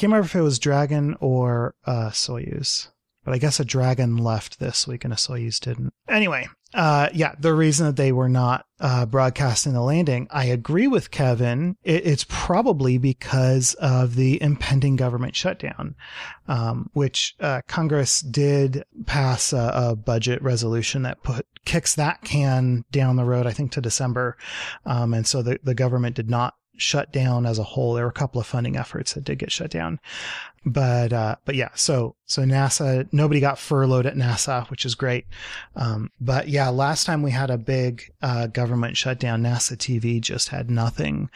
[0.00, 2.88] Can't remember if it was Dragon or uh, Soyuz,
[3.22, 5.92] but I guess a Dragon left this week and a Soyuz didn't.
[6.08, 10.86] Anyway, uh, yeah, the reason that they were not uh, broadcasting the landing, I agree
[10.86, 11.76] with Kevin.
[11.82, 15.96] It, it's probably because of the impending government shutdown,
[16.48, 22.86] um, which uh, Congress did pass a, a budget resolution that put kicks that can
[22.90, 23.46] down the road.
[23.46, 24.38] I think to December,
[24.86, 27.94] um, and so the the government did not shut down as a whole.
[27.94, 30.00] There were a couple of funding efforts that did get shut down,
[30.64, 35.26] but uh, but yeah, so so NASA nobody got furloughed at NASA, which is great.
[35.74, 40.50] Um, but yeah, last time we had a big uh, government shutdown, NASA TV just
[40.50, 41.30] had nothing,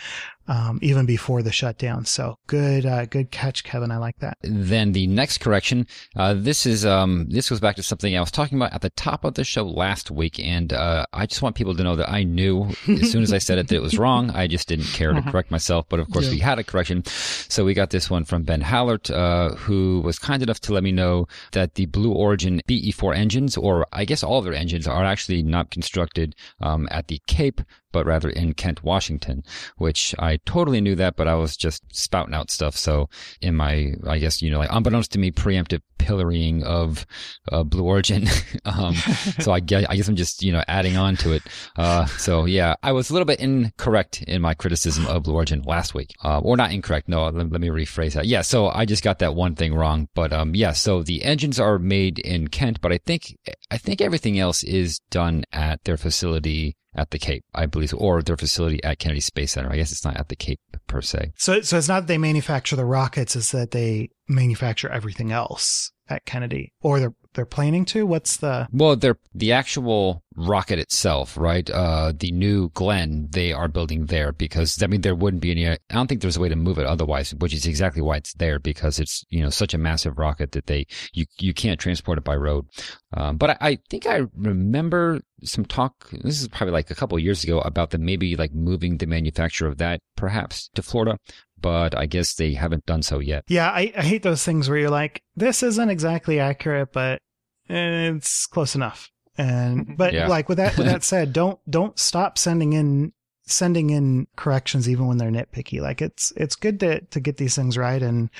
[0.46, 2.04] um, even before the shutdown.
[2.04, 3.90] So good, uh, good catch, Kevin.
[3.90, 4.36] I like that.
[4.42, 5.86] Then the next correction.
[6.14, 8.90] Uh, this is um, this goes back to something I was talking about at the
[8.90, 12.10] top of the show last week, and uh, I just want people to know that
[12.10, 14.30] I knew as soon as I said it that it was wrong.
[14.30, 17.04] I just didn't care to correct myself, but of course we had a correction.
[17.06, 20.82] So we got this one from Ben Hallert, uh, who was kind enough to let
[20.82, 24.86] me know that the Blue Origin BE4 engines, or I guess all of their engines,
[24.86, 27.60] are actually not constructed um, at the Cape,
[27.94, 29.44] but rather in Kent, Washington,
[29.76, 32.76] which I totally knew that, but I was just spouting out stuff.
[32.76, 33.08] So
[33.40, 37.06] in my, I guess, you know, like unbeknownst to me, preemptive pillorying of
[37.52, 38.26] uh, Blue Origin.
[38.64, 38.94] um,
[39.38, 41.42] so I guess, I guess I'm just, you know, adding on to it.
[41.76, 45.62] Uh, so yeah, I was a little bit incorrect in my criticism of Blue Origin
[45.62, 46.10] last week.
[46.24, 47.08] Uh, or not incorrect.
[47.08, 48.26] No, let, let me rephrase that.
[48.26, 48.42] Yeah.
[48.42, 50.08] So I just got that one thing wrong.
[50.14, 53.38] But, um, yeah, so the engines are made in Kent, but I think,
[53.70, 58.22] I think everything else is done at their facility at the Cape, I believe, or
[58.22, 59.70] their facility at Kennedy Space Center.
[59.70, 61.32] I guess it's not at the Cape per se.
[61.36, 65.92] So so it's not that they manufacture the rockets; it's that they manufacture everything else
[66.08, 68.06] at Kennedy, or they're they're planning to.
[68.06, 71.68] What's the Well, they're the actual rocket itself, right?
[71.70, 75.68] Uh, the new Glenn they are building there because I mean there wouldn't be any.
[75.68, 78.34] I don't think there's a way to move it otherwise, which is exactly why it's
[78.34, 82.18] there because it's you know such a massive rocket that they you you can't transport
[82.18, 82.66] it by road.
[83.12, 86.10] Um, but I, I think I remember some talk.
[86.10, 89.06] This is probably like a couple of years ago about the maybe like moving the
[89.06, 91.18] manufacture of that perhaps to Florida.
[91.60, 93.44] But I guess they haven't done so yet.
[93.48, 97.22] Yeah, I, I hate those things where you're like, this isn't exactly accurate, but
[97.68, 99.10] it's close enough.
[99.36, 100.28] And but Yeah.
[100.28, 103.12] like with that with that said, don't don't stop sending in
[103.46, 105.80] sending in corrections even when they're nitpicky.
[105.80, 108.30] Like it's it's good to to get these things right, and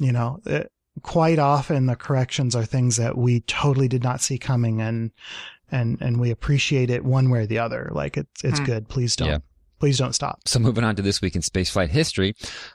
[0.00, 0.40] you know.
[0.46, 0.70] It,
[1.02, 5.10] quite often the corrections are things that we totally did not see coming and
[5.72, 7.90] and and we appreciate it one way or the other.
[7.92, 8.64] Like it's it's Hmm.
[8.64, 8.88] good.
[8.88, 9.38] Please don't Yeah.
[9.84, 10.40] Please don't stop.
[10.46, 12.34] So moving on to this week in spaceflight history,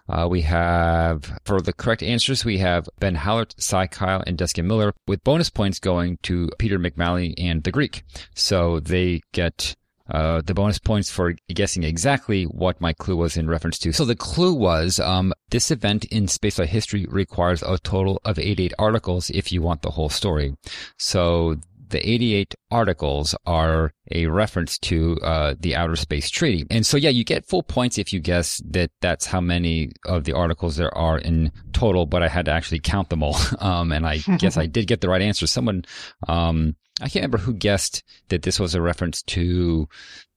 [0.09, 4.63] uh, we have for the correct answers we have Ben Hallert, Cy Kyle, and Deska
[4.63, 8.03] Miller, with bonus points going to Peter McMalley and the Greek.
[8.35, 9.75] So they get.
[10.11, 13.93] Uh, the bonus points for guessing exactly what my clue was in reference to.
[13.93, 18.73] So the clue was um, this event in spaceflight history requires a total of 88
[18.79, 20.55] articles if you want the whole story.
[20.97, 21.57] So
[21.89, 26.65] the 88 articles are a reference to uh, the Outer Space Treaty.
[26.69, 30.23] And so, yeah, you get full points if you guess that that's how many of
[30.23, 33.37] the articles there are in total, but I had to actually count them all.
[33.59, 35.45] Um, and I guess I did get the right answer.
[35.45, 35.83] Someone,
[36.27, 39.87] um, I can't remember who guessed that this was a reference to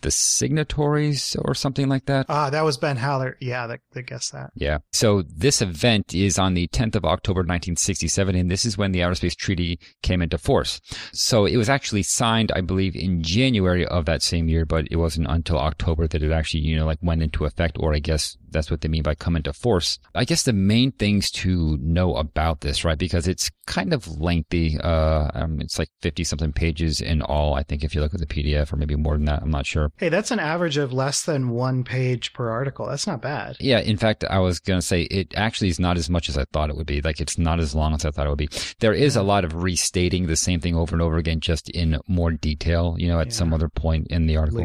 [0.02, 2.26] the signatories or something like that.
[2.28, 3.36] Ah, that was Ben Hallert.
[3.40, 4.50] Yeah, that, that guessed that.
[4.54, 4.78] Yeah.
[4.92, 9.02] So this event is on the 10th of October 1967, and this is when the
[9.02, 10.80] Outer Space Treaty came into force.
[11.12, 14.96] So it was actually signed, I believe, in January of that same year, but it
[14.96, 18.36] wasn't until October that it actually, you know, like went into effect, or I guess
[18.50, 19.98] that's what they mean by come into force.
[20.14, 22.98] I guess the main things to know about this, right?
[22.98, 24.78] Because it's kind of lengthy.
[24.78, 28.20] Uh, um, it's like 50 something pages in all, I think, if you look at
[28.20, 29.42] the PDF, or maybe more than that.
[29.42, 29.90] I'm not sure.
[29.96, 32.86] Hey, that's an average of less than one page per article.
[32.86, 33.56] That's not bad.
[33.58, 36.36] Yeah, in fact, I was going to say it actually is not as much as
[36.36, 37.00] I thought it would be.
[37.00, 38.50] Like, it's not as long as I thought it would be.
[38.80, 41.98] There is a lot of restating the same thing over and over again, just in
[42.12, 44.60] more detail, you know, at some other point in the article.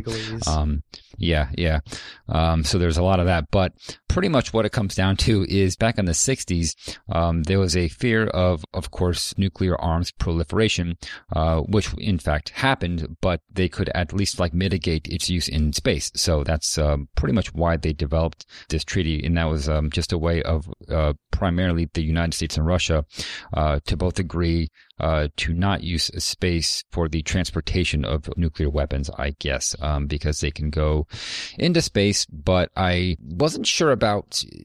[0.47, 0.83] Um,
[1.17, 1.79] yeah, yeah.
[2.29, 3.73] Um, so there's a lot of that, but
[4.17, 6.73] pretty much what it comes down to is back in the 60s,
[7.09, 10.97] um, there was a fear of, of course, nuclear arms proliferation,
[11.33, 15.71] uh, which in fact happened, but they could at least like mitigate its use in
[15.71, 16.11] space.
[16.15, 20.11] So that's um, pretty much why they developed this treaty, and that was um, just
[20.11, 23.05] a way of uh, primarily the United States and Russia
[23.53, 29.09] uh, to both agree uh, to not use space for the transportation of nuclear weapons,
[29.17, 31.05] I guess, um, because they can go
[31.59, 32.25] into space.
[32.25, 34.06] But I wasn't sure about,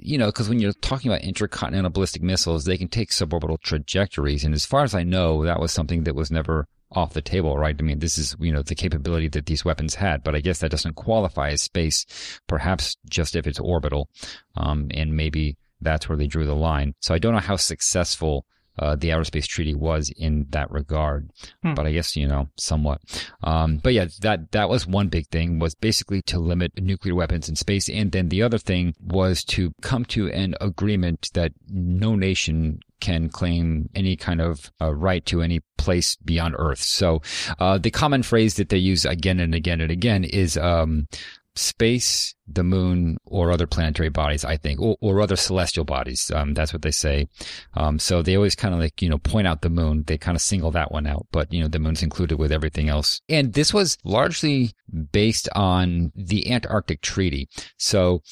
[0.00, 4.44] you know, because when you're talking about intercontinental ballistic missiles, they can take suborbital trajectories.
[4.44, 7.56] And as far as I know, that was something that was never off the table,
[7.56, 7.76] right?
[7.78, 10.58] I mean, this is, you know, the capability that these weapons had, but I guess
[10.58, 12.04] that doesn't qualify as space,
[12.46, 14.08] perhaps just if it's orbital.
[14.56, 16.94] Um, and maybe that's where they drew the line.
[17.00, 18.46] So I don't know how successful
[18.78, 21.30] uh, the Outer Space Treaty was in that regard,
[21.62, 21.74] Hmm.
[21.74, 23.00] but I guess you know somewhat.
[23.42, 27.48] Um, but yeah, that that was one big thing was basically to limit nuclear weapons
[27.48, 32.14] in space, and then the other thing was to come to an agreement that no
[32.16, 36.78] nation can claim any kind of uh, right to any place beyond Earth.
[36.78, 37.20] So
[37.58, 40.56] uh, the common phrase that they use again and again and again is.
[40.56, 41.08] Um,
[41.54, 46.30] space, the moon, or other planetary bodies, I think, or, or other celestial bodies.
[46.34, 47.28] Um, that's what they say.
[47.74, 50.04] Um, so they always kind of like, you know, point out the moon.
[50.06, 52.88] They kind of single that one out, but, you know, the moon's included with everything
[52.88, 53.20] else.
[53.28, 54.72] And this was largely
[55.12, 57.48] based on the Antarctic Treaty.
[57.76, 58.22] So,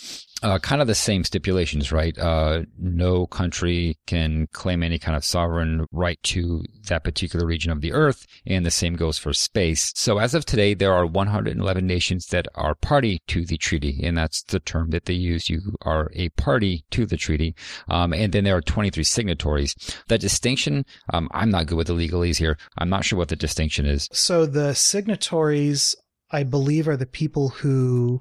[0.43, 2.17] uh, kind of the same stipulations, right?
[2.19, 7.81] Uh, no country can claim any kind of sovereign right to that particular region of
[7.81, 8.27] the earth.
[8.47, 9.93] And the same goes for space.
[9.95, 14.01] So as of today, there are 111 nations that are party to the treaty.
[14.03, 15.49] And that's the term that they use.
[15.49, 17.55] You are a party to the treaty.
[17.89, 19.75] Um, and then there are 23 signatories.
[20.09, 22.57] The distinction, um, I'm not good with the legalese here.
[22.79, 24.09] I'm not sure what the distinction is.
[24.13, 25.95] So the signatories,
[26.31, 28.21] I believe, are the people who,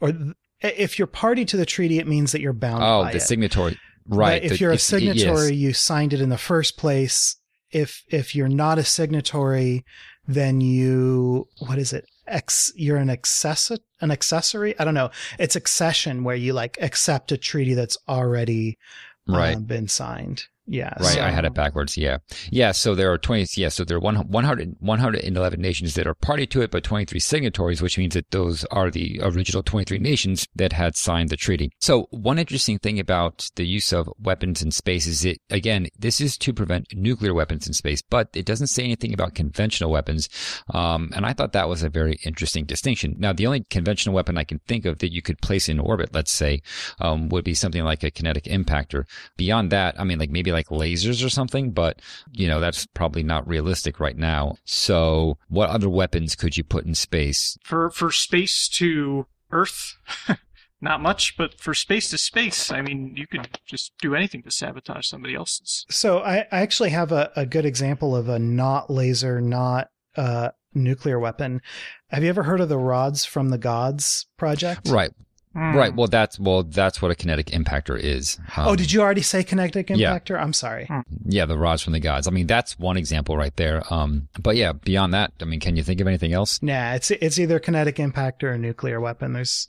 [0.00, 0.12] or
[0.60, 3.20] if you're party to the treaty, it means that you're bound Oh, the it.
[3.22, 3.78] signatory.
[4.06, 4.40] Right.
[4.42, 4.82] But if the- you're a yes.
[4.84, 7.36] signatory, you signed it in the first place.
[7.70, 9.84] If if you're not a signatory,
[10.26, 12.06] then you what is it?
[12.26, 14.78] Ex, you're an access an accessory.
[14.78, 15.10] I don't know.
[15.38, 18.78] It's accession where you like accept a treaty that's already
[19.26, 19.56] Right.
[19.56, 20.44] uh, been signed.
[20.68, 20.94] Yeah.
[21.00, 21.96] Right, so- I had it backwards.
[21.96, 22.18] Yeah,
[22.50, 22.72] yeah.
[22.72, 23.46] So there are twenty.
[23.56, 27.04] Yeah, so there are one, 100, 111 nations that are party to it, but twenty
[27.04, 31.30] three signatories, which means that those are the original twenty three nations that had signed
[31.30, 31.70] the treaty.
[31.80, 36.20] So one interesting thing about the use of weapons in space is it again, this
[36.20, 40.28] is to prevent nuclear weapons in space, but it doesn't say anything about conventional weapons.
[40.74, 43.14] Um, and I thought that was a very interesting distinction.
[43.18, 46.10] Now, the only conventional weapon I can think of that you could place in orbit,
[46.12, 46.60] let's say,
[47.00, 49.04] um, would be something like a kinetic impactor.
[49.36, 53.22] Beyond that, I mean, like maybe like lasers or something, but you know, that's probably
[53.22, 54.56] not realistic right now.
[54.64, 57.56] So what other weapons could you put in space?
[57.62, 59.96] For for space to Earth,
[60.80, 64.50] not much, but for space to space, I mean, you could just do anything to
[64.50, 65.86] sabotage somebody else's.
[65.90, 70.50] So I, I actually have a, a good example of a not laser, not uh,
[70.74, 71.60] nuclear weapon.
[72.08, 74.88] Have you ever heard of the Rods from the Gods project?
[74.88, 75.10] Right.
[75.54, 75.74] Hmm.
[75.74, 75.94] Right.
[75.94, 78.38] Well, that's well, that's what a kinetic impactor is.
[78.56, 80.18] oh, Um, did you already say kinetic yeah.
[80.18, 80.40] impactor?
[80.40, 80.88] I'm sorry.
[81.24, 82.28] Yeah, the rods from the gods.
[82.28, 83.82] I mean, that's one example right there.
[83.92, 86.62] Um, but yeah, beyond that, I mean, can you think of anything else?
[86.62, 89.32] Nah, it's it's either kinetic impactor or nuclear weapon.
[89.32, 89.68] There's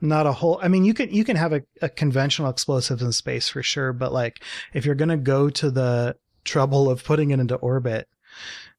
[0.00, 0.60] not a whole.
[0.62, 3.92] I mean, you can you can have a, a conventional explosive in space for sure,
[3.92, 4.42] but like
[4.74, 8.08] if you're gonna go to the trouble of putting it into orbit,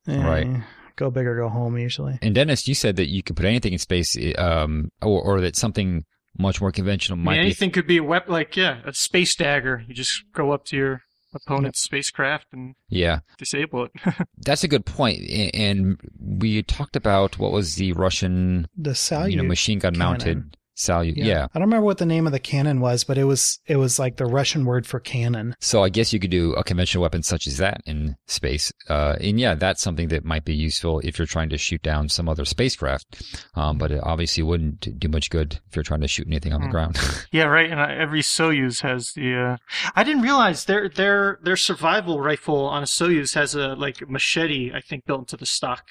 [0.07, 0.63] eh, Right.
[0.95, 1.77] Go big or go home.
[1.77, 5.41] Usually, And Dennis, you said that you could put anything in space, um, or, or
[5.41, 6.05] that something
[6.37, 7.45] much more conventional I might mean, be.
[7.47, 9.83] anything could be a weapon, like yeah, a space dagger.
[9.87, 11.01] You just go up to your
[11.33, 13.91] opponent's spacecraft and Yeah, disable it.
[14.37, 15.21] that's a good point.
[15.53, 19.31] And we talked about what was the Russian, the Salyut.
[19.31, 21.05] you know, machine gun mounted cannon.
[21.05, 21.13] Salyut.
[21.17, 21.47] Yeah.
[21.53, 23.99] I don't remember what the name of the cannon was, but it was it was
[23.99, 25.55] like the Russian word for cannon.
[25.59, 28.71] So I guess you could do a conventional weapon such as that in space.
[28.89, 32.09] Uh, and yeah, that's something that might be useful if you're trying to shoot down
[32.09, 33.23] some other spacecraft.
[33.55, 36.61] Um, but it obviously wouldn't do much good if you're trying to shoot anything on
[36.61, 36.71] the Hmm.
[36.71, 36.97] ground.
[37.31, 37.69] yeah, right.
[37.69, 39.35] And uh, every Soyuz has the.
[39.35, 39.57] Uh,
[39.95, 44.71] I didn't realize their their their survival rifle on a Soyuz has a like machete,
[44.73, 45.83] I think, built into the stock.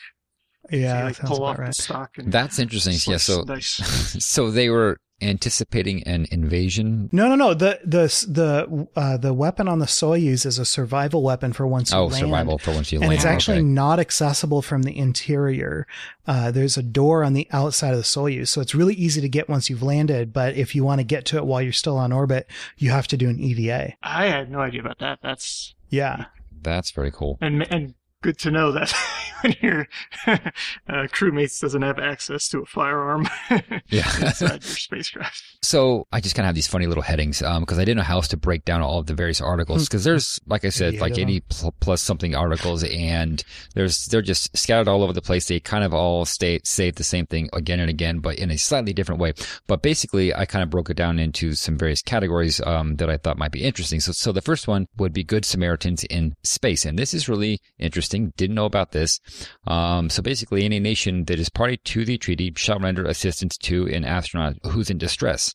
[0.70, 1.68] Yeah, so you, like pull off right.
[1.68, 2.94] the stock and that's interesting.
[3.12, 3.18] Yeah.
[3.18, 3.66] So, dice.
[4.24, 7.08] so they were anticipating an invasion.
[7.10, 7.54] No, no, no.
[7.54, 11.90] The the the uh, the weapon on the Soyuz is a survival weapon for once
[11.90, 12.14] you Oh, land.
[12.14, 13.16] Oh, survival for once you and land.
[13.16, 13.64] it's actually Okay.
[13.66, 15.86] not accessible from the interior.
[16.26, 19.28] Uh, there's a door on the outside of the Soyuz, so it's really easy to
[19.28, 20.32] get once you've landed.
[20.32, 22.46] But if you want to get to it while you're still on orbit,
[22.76, 23.94] you have to do an EVA.
[24.02, 25.20] I had no idea about that.
[25.22, 26.26] That's Yeah,
[26.60, 27.38] That's very cool.
[27.40, 27.94] and and
[28.26, 28.92] good to know that
[29.42, 29.86] when your
[30.26, 33.28] uh, crewmates doesn't have access to a firearm
[33.88, 34.10] Yeah.
[34.20, 35.40] inside your spacecraft.
[35.62, 38.16] So I just kind of have these funny little headings because I didn't know how
[38.16, 41.00] else to break down all of the various articles because there's, like I said, Yeah,
[41.02, 41.22] like yeah.
[41.22, 45.46] 80 pl- plus something articles and there's they're just scattered all over the place.
[45.46, 48.58] They kind of all state say the same thing again and again, but in a
[48.58, 49.34] slightly different way.
[49.68, 53.18] But basically, I kind of broke it down into some various categories um, that I
[53.18, 54.00] thought might be interesting.
[54.00, 57.60] So, so the first one would be Good Samaritans in space, and this is really
[57.78, 58.15] interesting.
[58.36, 59.20] Didn't know about this.
[59.66, 63.86] Um, so basically, any nation that is party to the treaty shall render assistance to
[63.88, 65.54] an astronaut who's in distress.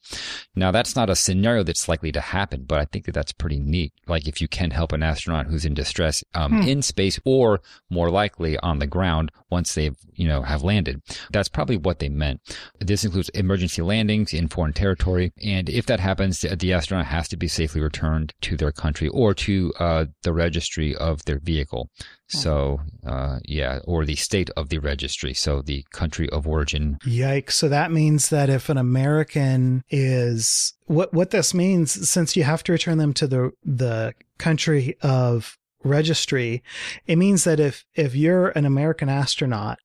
[0.55, 3.59] Now, that's not a scenario that's likely to happen, but I think that that's pretty
[3.59, 3.93] neat.
[4.07, 8.09] Like if you can help an astronaut who's in distress um, in space, or more
[8.09, 11.01] likely on the ground once they've you know have landed.
[11.31, 12.41] That's probably what they meant.
[12.79, 17.27] This includes emergency landings in foreign territory, and if that happens, the the astronaut has
[17.29, 21.89] to be safely returned to their country or to uh, the registry of their vehicle.
[22.31, 25.33] So, uh, yeah, or the state of the registry.
[25.33, 26.97] So the country of origin.
[27.03, 27.53] yikes!
[27.53, 32.63] So that means that if an American is what what this means, since you have
[32.63, 36.63] to return them to the the country of registry,
[37.05, 39.79] it means that if if you're an American astronaut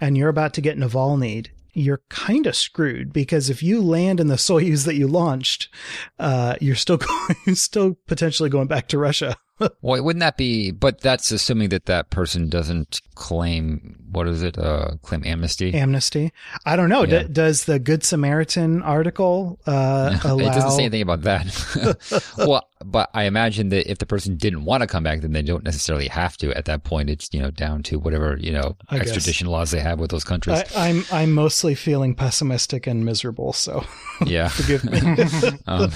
[0.00, 4.28] and you're about to get Navalny, you're kind of screwed because if you land in
[4.28, 5.68] the Soyuz that you launched,
[6.18, 9.36] uh, you're still going, you're still potentially going back to Russia.
[9.82, 10.70] Well, wouldn't that be?
[10.70, 14.58] But that's assuming that that person doesn't claim what is it?
[14.58, 15.72] Uh, claim amnesty.
[15.74, 16.32] Amnesty.
[16.66, 17.04] I don't know.
[17.04, 17.22] Yeah.
[17.22, 20.38] D- does the Good Samaritan article uh, allow?
[20.50, 22.34] it doesn't say anything about that.
[22.38, 25.42] well, but I imagine that if the person didn't want to come back, then they
[25.42, 26.52] don't necessarily have to.
[26.56, 29.08] At that point, it's you know down to whatever you know I guess.
[29.08, 30.62] extradition laws they have with those countries.
[30.74, 33.84] I, I'm I'm mostly feeling pessimistic and miserable, so
[34.26, 34.48] yeah.
[34.48, 35.00] forgive me.
[35.66, 35.92] um,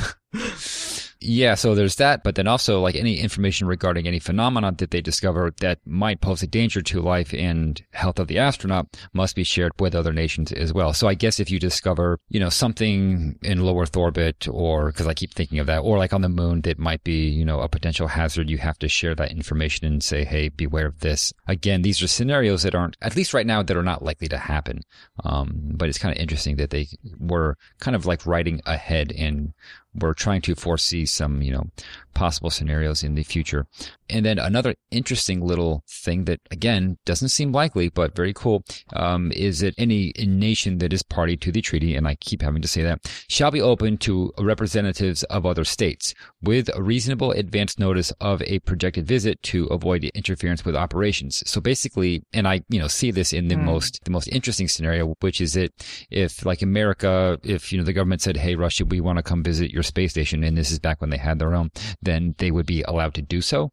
[1.24, 5.00] yeah, so there's that, but then also like any information regarding any phenomenon that they
[5.00, 9.44] discover that might pose a danger to life and health of the astronaut must be
[9.44, 10.92] shared with other nations as well.
[10.92, 15.06] So I guess if you discover, you know, something in low Earth orbit or because
[15.06, 17.60] I keep thinking of that, or like on the moon that might be, you know,
[17.60, 21.32] a potential hazard, you have to share that information and say, hey, beware of this.
[21.46, 24.38] Again, these are scenarios that aren't, at least right now, that are not likely to
[24.38, 24.82] happen.
[25.24, 29.54] Um, but it's kind of interesting that they were kind of like writing ahead and
[29.94, 31.66] we're trying to foresee some, you know,
[32.14, 33.66] possible scenarios in the future.
[34.08, 38.62] And then another interesting little thing that again doesn't seem likely, but very cool,
[38.94, 42.62] um, is that any nation that is party to the treaty, and I keep having
[42.62, 47.78] to say that, shall be open to representatives of other states with a reasonable advance
[47.78, 51.42] notice of a projected visit to avoid interference with operations.
[51.46, 53.64] So basically, and I, you know, see this in the Hmm.
[53.64, 55.72] most, the most interesting scenario, which is that
[56.10, 59.42] if like America, if, you know, the government said, Hey, Russia, we want to come
[59.42, 61.70] visit your space station, and this is back when they had their own,
[62.02, 63.70] then they would be allowed to do so.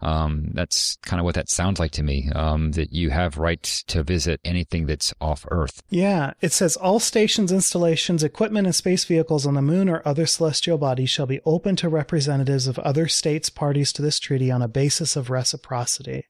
[0.00, 2.30] Um, that's kind of what that sounds like to me.
[2.34, 5.82] Um, that you have rights to visit anything that's off Earth.
[5.90, 10.26] yeah, it says all stations, installations, equipment, and space vehicles on the moon or other
[10.26, 14.62] celestial bodies shall be open to representatives of other states parties to this treaty on
[14.62, 16.26] a basis of reciprocity.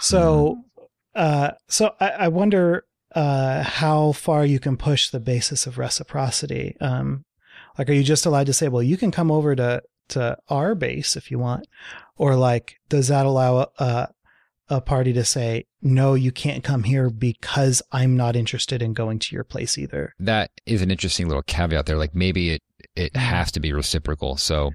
[0.00, 0.64] So,
[1.14, 2.84] uh, so I, I wonder
[3.14, 6.76] uh, how far you can push the basis of reciprocity.
[6.80, 7.24] Um,
[7.78, 10.74] like, are you just allowed to say, well, you can come over to, to our
[10.74, 11.66] base if you want?
[12.16, 14.08] Or like, does that allow a,
[14.68, 19.20] a party to say, no, you can't come here because I'm not interested in going
[19.20, 20.14] to your place either?
[20.18, 21.96] That is an interesting little caveat there.
[21.96, 22.62] Like maybe it,
[22.96, 23.20] it mm-hmm.
[23.20, 24.36] has to be reciprocal.
[24.36, 24.72] So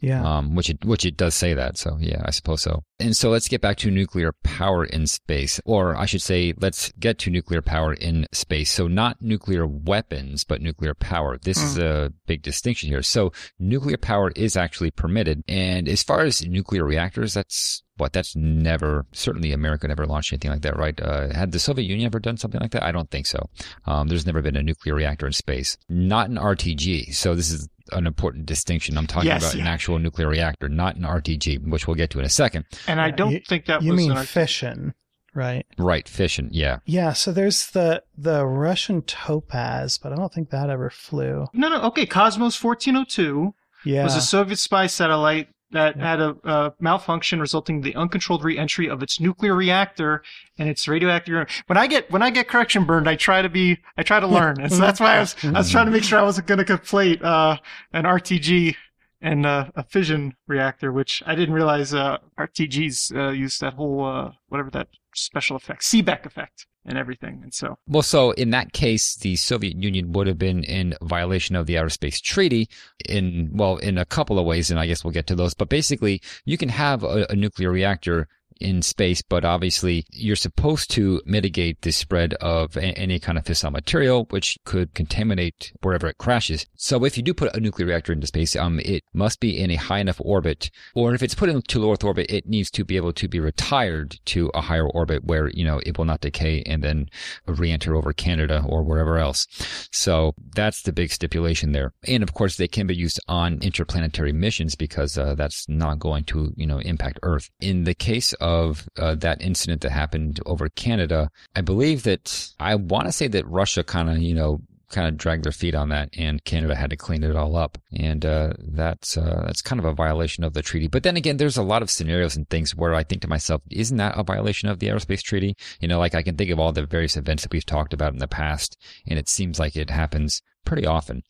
[0.00, 0.22] Yeah.
[0.24, 1.76] um, which it which it does say that.
[1.78, 2.84] So yeah, I suppose so.
[3.00, 6.90] And so let's get back to nuclear power in space, or I should say, let's
[6.98, 8.70] get to nuclear power in space.
[8.72, 11.38] So not nuclear weapons, but nuclear power.
[11.38, 13.02] This is a big distinction here.
[13.02, 18.34] So nuclear power is actually permitted, and as far as nuclear reactors, that's what that's
[18.36, 21.00] never certainly America never launched anything like that, right?
[21.00, 22.84] Uh, had the Soviet Union ever done something like that?
[22.84, 23.48] I don't think so.
[23.86, 27.14] Um, there's never been a nuclear reactor in space, not an RTG.
[27.14, 28.96] So this is an important distinction.
[28.98, 32.18] I'm talking Yes, about an actual nuclear reactor, not an RTG, which we'll get to
[32.18, 32.64] in a second.
[32.86, 34.94] And I don't you- think that you was mean an art- fission,
[35.34, 35.66] right?
[35.78, 36.48] Right, fission.
[36.52, 36.78] Yeah.
[36.86, 37.12] Yeah.
[37.12, 41.46] So there's the the Russian Topaz, but I don't think that ever flew.
[41.52, 41.82] No, no.
[41.82, 44.04] Okay, Cosmos 1402 Yeah.
[44.04, 46.02] was a Soviet spy satellite that Yeah.
[46.10, 50.22] had a, a malfunction resulting in the uncontrolled re-entry of its nuclear reactor
[50.58, 51.46] and its radioactive.
[51.66, 54.26] When I get when I get correction burned, I try to be I try to
[54.38, 56.46] learn, and so that's why I was I was trying to make sure I wasn't
[56.46, 57.58] going to conflate uh,
[57.92, 58.76] an RTG
[59.20, 64.04] and uh, a fission reactor, which I didn't realize uh, RTGs uh, use that whole
[64.04, 68.72] uh, whatever that special effect, Seebeck effect, and everything, and so Well, so in that
[68.72, 72.68] case, the Soviet Union would have been in violation of the Outer Space Treaty
[73.06, 75.54] in, well, in a couple of ways, and I guess we'll get to those.
[75.54, 78.28] But basically, you can have a, a nuclear reactor
[78.60, 83.44] in space, but obviously you're supposed to mitigate the spread of a- any kind of
[83.44, 86.66] fissile material, which could contaminate wherever it crashes.
[86.76, 89.70] So if you do put a nuclear reactor into space, um, it must be in
[89.70, 92.84] a high enough orbit, or if it's put into low Earth orbit, it needs to
[92.84, 96.20] be able to be retired to a higher orbit where, you know, it will not
[96.20, 97.08] decay and then
[97.46, 99.46] re-enter over Canada or wherever else.
[99.92, 101.92] So that's the big stipulation there.
[102.06, 106.24] And of course, they can be used on interplanetary missions because uh, that's not going
[106.24, 107.50] to, you know, impact Earth.
[107.60, 112.24] In the case of uh, that incident that happened over Canada, I believe that
[112.58, 115.74] I want to say that Russia kind of, you know, kind of dragged their feet
[115.74, 119.60] on that, and Canada had to clean it all up, and uh, that's uh, that's
[119.60, 120.88] kind of a violation of the treaty.
[120.88, 123.60] But then again, there's a lot of scenarios and things where I think to myself,
[123.70, 125.54] isn't that a violation of the outer space treaty?
[125.80, 128.14] You know, like I can think of all the various events that we've talked about
[128.14, 131.22] in the past, and it seems like it happens pretty often.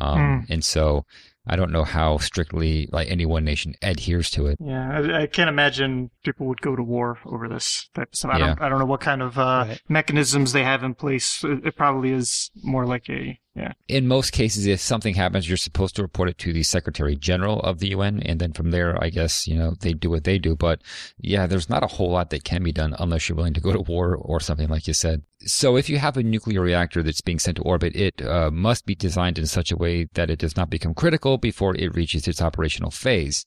[0.00, 0.18] Um,
[0.50, 1.04] And so
[1.46, 4.58] I don't know how strictly like any one nation adheres to it.
[4.60, 8.30] Yeah, I, I can't imagine people would go to war over this type of stuff.
[8.32, 8.46] I Yeah.
[8.54, 9.80] don't, I don't know what kind of uh, Right.
[9.88, 11.42] mechanisms they have in place.
[11.42, 13.72] It, it probably is more like a yeah.
[13.88, 17.60] in most cases, if something happens, you're supposed to report it to the Secretary General
[17.60, 20.38] of the UN, and then from there, I guess you know they do what they
[20.38, 20.56] do.
[20.56, 20.80] But
[21.18, 23.72] yeah, there's not a whole lot that can be done unless you're willing to go
[23.72, 25.22] to war or something like you said.
[25.40, 28.86] So if you have a nuclear reactor that's being sent to orbit, it uh, must
[28.86, 32.28] be designed in such a way that it does not become critical before it reaches
[32.28, 33.44] its operational phase.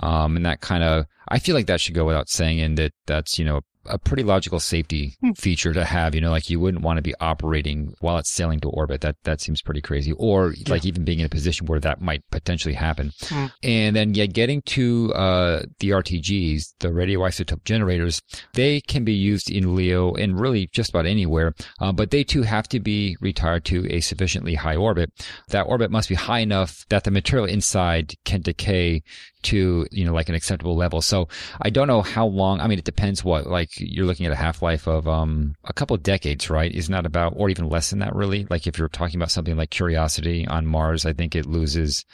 [0.00, 2.92] Um, and that kind of, I feel like that should go without saying, and that
[3.06, 6.14] that's you know a pretty logical safety feature to have.
[6.14, 9.00] You know, like you wouldn't want to be operating while it's sailing to orbit.
[9.00, 10.12] That that seems pretty crazy.
[10.12, 13.12] Or like even being in a position where that might potentially happen.
[13.22, 13.46] Hmm.
[13.62, 18.20] And then yeah, getting to uh, the RTGs, the radioisotope generators,
[18.54, 21.54] they can be used in LEO and really just about anywhere.
[21.80, 25.12] Uh, but they too have to be retired to a sufficiently high orbit.
[25.48, 29.02] That orbit must be high enough that the material inside can decay
[29.42, 31.02] to you know like an acceptable level.
[31.02, 31.28] So
[31.60, 32.60] I don't know how long.
[32.60, 33.24] I mean, it depends.
[33.24, 36.72] What like you're looking at a half life of um a couple of decades, right?
[36.72, 38.14] Isn't that about or even less than that?
[38.14, 42.04] Really, like if you're talking about something like Curiosity on Mars, I think it loses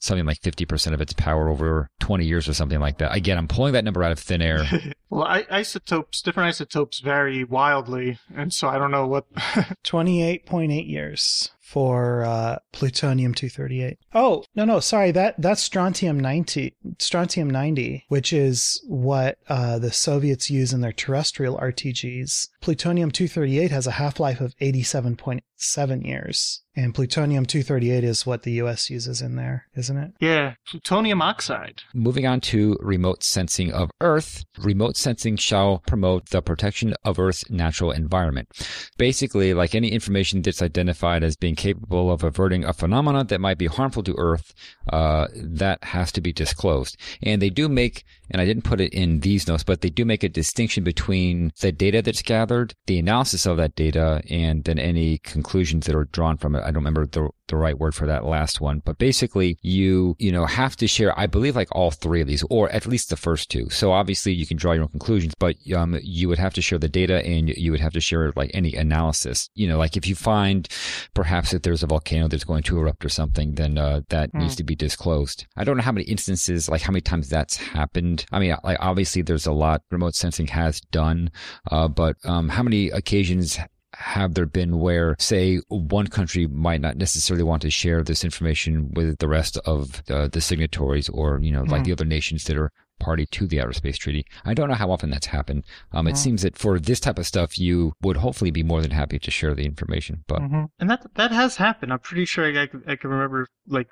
[0.00, 3.14] something like 50% of its power over 20 years or something like that.
[3.16, 4.64] Again, I'm pulling that number out of thin air.
[5.10, 9.24] Well, I, isotopes, different isotopes vary wildly, and so I don't know what.
[9.84, 13.98] 28.8 years for uh, plutonium 238.
[14.14, 15.10] Oh, no, no, sorry.
[15.10, 20.92] That that's strontium 90, strontium 90, which is what uh, the Soviets use in their
[20.92, 22.48] terrestrial RTGs.
[22.62, 28.88] Plutonium 238 has a half-life of 87.7 years, and plutonium 238 is what the US
[28.88, 30.12] uses in there, isn't it?
[30.20, 31.82] yeah, plutonium oxide.
[31.92, 34.44] Moving on to remote sensing of Earth.
[34.58, 38.48] Remote sensing shall promote the protection of Earth's natural environment.
[38.96, 43.58] Basically, like any information that's identified as being capable of averting a phenomena that might
[43.58, 44.54] be harmful to Earth,
[44.92, 46.96] uh, that has to be disclosed.
[47.22, 50.04] And they do make, and I didn't put it in these notes, but they do
[50.04, 54.78] make a distinction between the data that's gathered, the analysis of that data, and then
[54.78, 56.67] any conclusions that are drawn from it.
[56.68, 60.30] I don't remember the the right word for that last one, but basically you you
[60.30, 61.18] know have to share.
[61.18, 63.70] I believe like all three of these, or at least the first two.
[63.70, 66.78] So obviously you can draw your own conclusions, but um, you would have to share
[66.78, 69.48] the data and you would have to share like any analysis.
[69.54, 70.68] You know, like if you find
[71.14, 74.40] perhaps that there's a volcano that's going to erupt or something, then uh, that Hmm.
[74.40, 75.46] needs to be disclosed.
[75.56, 78.26] I don't know how many instances, like how many times that's happened.
[78.30, 81.30] I mean, like obviously there's a lot remote sensing has done,
[81.70, 83.58] uh, but um, how many occasions
[83.94, 88.90] have there been where, say, one country might not necessarily want to share this information
[88.94, 91.84] with the rest of the, the signatories or, you know, like Mhm.
[91.86, 92.70] the other nations that are
[93.00, 94.26] party to the Outer Space Treaty?
[94.44, 95.64] I don't know how often that's happened.
[95.92, 96.18] Um, it Mhm.
[96.18, 99.30] seems that for this type of stuff, you would hopefully be more than happy to
[99.30, 100.24] share the information.
[100.26, 100.68] But Mhm.
[100.78, 101.92] And that that has happened.
[101.92, 103.88] I'm pretty sure I, I can remember like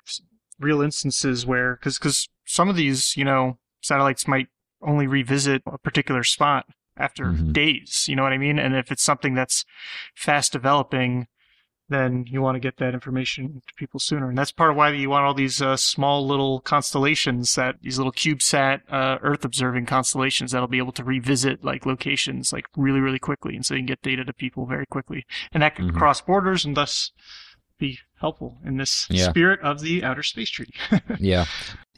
[0.59, 4.47] real instances where because because some of these you know satellites might
[4.81, 6.65] only revisit a particular spot
[6.99, 7.53] after Mhm.
[7.53, 8.05] days.
[8.07, 8.59] You know what I mean?
[8.59, 9.65] And if it's something that's
[10.15, 11.27] fast developing,
[11.89, 14.27] then you want to get that information to people sooner.
[14.27, 17.97] And that's part of why you want all these uh, small little constellations that these
[17.97, 22.99] little CubeSat uh, Earth observing constellations that'll be able to revisit like locations like really
[22.99, 25.91] really quickly, and so you can get data to people very quickly, and that can
[25.91, 25.97] Mhm.
[25.97, 27.13] cross borders and thus
[27.79, 29.29] be helpful in this Yeah.
[29.29, 30.73] spirit of the Outer Space Treaty.
[31.19, 31.45] yeah.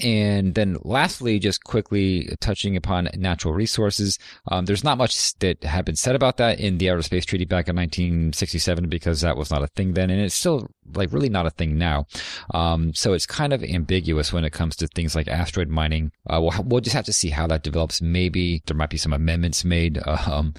[0.01, 4.17] And then lastly, just quickly touching upon natural resources.
[4.49, 7.43] Um, there's not much that had been said about that in the Outer Space Treaty
[7.45, 10.09] back in 1967 because that was not a thing then.
[10.09, 12.05] And it's still like really not a thing now.
[12.53, 16.11] Um, so it's kind of ambiguous when it comes to things like asteroid mining.
[16.29, 18.01] Uh, we'll, we'll just have to see how that develops.
[18.01, 19.99] Maybe there might be some amendments made.
[20.29, 20.53] Um,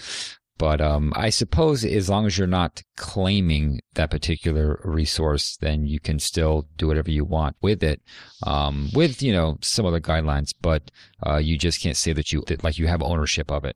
[0.60, 5.98] but um, I suppose as long as you're not claiming that particular resource, then you
[5.98, 8.02] can still do whatever you want with it,
[8.46, 10.52] um, with you know some other guidelines.
[10.60, 10.90] But
[11.26, 13.74] uh, you just can't say that you that, like you have ownership of it.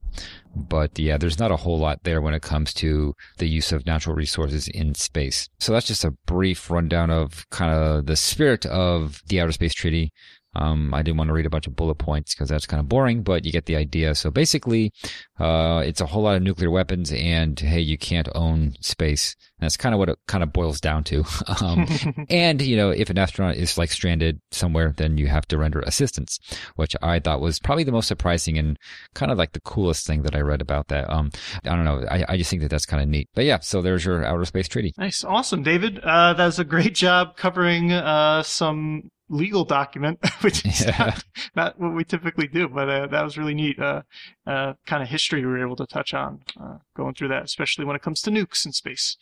[0.55, 3.87] But yeah, there's not a whole lot there when it comes to the use of
[3.87, 5.49] natural resources in space.
[5.61, 9.72] So that's just a brief rundown of kind of the spirit of the Outer Space
[9.72, 10.12] Treaty.
[10.57, 12.88] Um, I didn't want to read a bunch of bullet points because that's kind of
[12.88, 14.14] boring, but you get the idea.
[14.14, 14.92] So basically,
[15.38, 19.36] uh, it's a whole lot of nuclear weapons and hey, you can't own space.
[19.64, 21.24] That's kind of what it kind of boils down to.
[21.60, 21.86] um,
[22.30, 25.80] and, you know, if an astronaut is like stranded somewhere, then you have to render
[25.80, 26.38] assistance,
[26.76, 28.78] which I thought was probably the most surprising and
[29.14, 31.10] kind of like the coolest thing that I read about that.
[31.10, 31.30] Um,
[31.64, 32.04] I don't know.
[32.10, 33.28] I, I just think that that's kind of neat.
[33.34, 34.92] But yeah, so there's your outer space treaty.
[34.98, 35.98] nice, awesome, David.
[36.00, 40.96] Uh, that was a great job covering uh, some legal document, which is Yeah.
[40.98, 41.24] not,
[41.56, 43.78] not what we typically do, but uh, that was really neat.
[43.80, 44.02] Uh,
[44.46, 47.86] uh, kind of history we were able to touch on uh, going through that, especially
[47.86, 49.16] when it comes to nukes in space.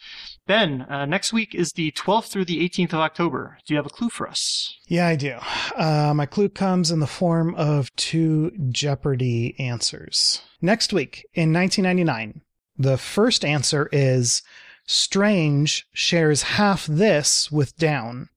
[0.47, 3.59] Ben, uh, next week is the 12th through the 18th of October.
[3.67, 4.77] Do you have a clue for us?
[4.87, 5.39] Yeah, I do.
[5.77, 10.43] Uh, my clue comes in the form of two Jeopardy answers.
[10.61, 12.43] Next week, in 1999,
[12.77, 14.43] the first answer is
[14.87, 18.29] Strange shares half this with Down.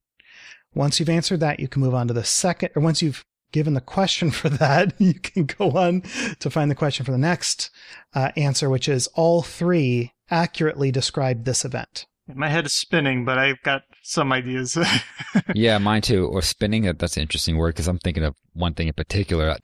[0.73, 3.73] Once you've answered that, you can move on to the second, or once you've given
[3.73, 6.01] the question for that, you can go on
[6.39, 7.71] to find the question for the next
[8.13, 12.05] uh, answer, which is all three accurately describe this event.
[12.33, 14.77] My head is spinning, but I've got some ideas.
[15.55, 16.27] yeah, mine too.
[16.27, 16.83] Or spinning.
[16.83, 19.57] that- That's an interesting word because I'm thinking of one thing in particular.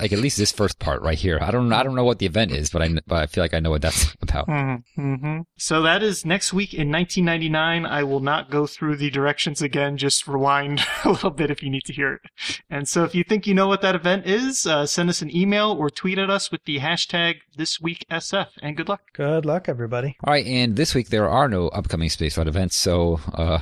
[0.00, 1.38] Like at least this first part right here.
[1.40, 1.72] I don't.
[1.72, 2.88] I don't know what the event is, but I.
[3.06, 4.46] But I feel like I know what that's about.
[4.48, 5.40] Mm-hmm.
[5.58, 7.84] So that is next week in 1999.
[7.86, 9.96] I will not go through the directions again.
[9.96, 12.60] Just rewind a little bit if you need to hear it.
[12.70, 15.34] And so if you think you know what that event is, uh, send us an
[15.34, 18.46] email or tweet at us with the hashtag ThisWeekSF.
[18.62, 19.02] And good luck.
[19.12, 20.16] Good luck, everybody.
[20.24, 23.58] All right, and this week there are no upcoming spaceflight events, so uh,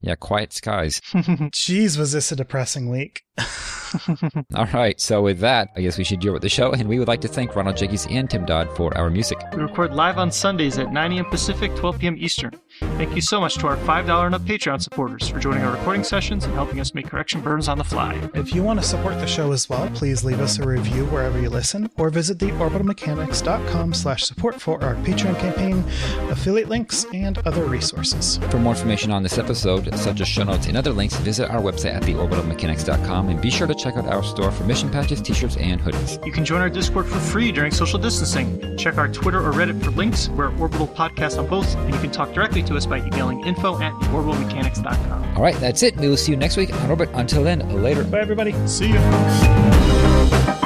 [0.00, 1.00] yeah, quiet skies.
[1.12, 3.22] Jeez, was this a depressing week?
[4.54, 6.98] All right, so with that, I guess we should deal with the show, and we
[6.98, 9.38] would like to thank Ronald Jenkins and Tim Dodd for our music.
[9.54, 11.24] We record live on Sundays at 9 a.m.
[11.26, 12.16] Pacific, 12 p.m.
[12.18, 12.52] Eastern.
[12.80, 16.04] Thank you so much to our $5 and up Patreon supporters for joining our recording
[16.04, 18.20] sessions and helping us make correction burns on the fly.
[18.34, 21.40] If you want to support the show as well, please leave us a review wherever
[21.40, 25.84] you listen, or visit the orbitalmechanics.com slash support for our Patreon campaign,
[26.30, 28.38] affiliate links, and other resources.
[28.50, 31.60] For more information on this episode, such as show notes and other links, visit our
[31.60, 35.56] website at theorbitalmechanics.com and be sure to check out our store for mission patches, t-shirts,
[35.56, 36.24] and hoodies.
[36.26, 38.76] You can join our Discord for free during social distancing.
[38.76, 40.28] Check our Twitter or Reddit for links.
[40.28, 43.80] We're Orbital Podcast on both, and you can talk directly to us by emailing info
[43.80, 45.36] at orbitalmechanics.com.
[45.36, 45.96] All right, that's it.
[45.96, 47.10] We will see you next week on Orbit.
[47.14, 48.04] Until then, later.
[48.04, 48.54] Bye, everybody.
[48.66, 50.62] See ya.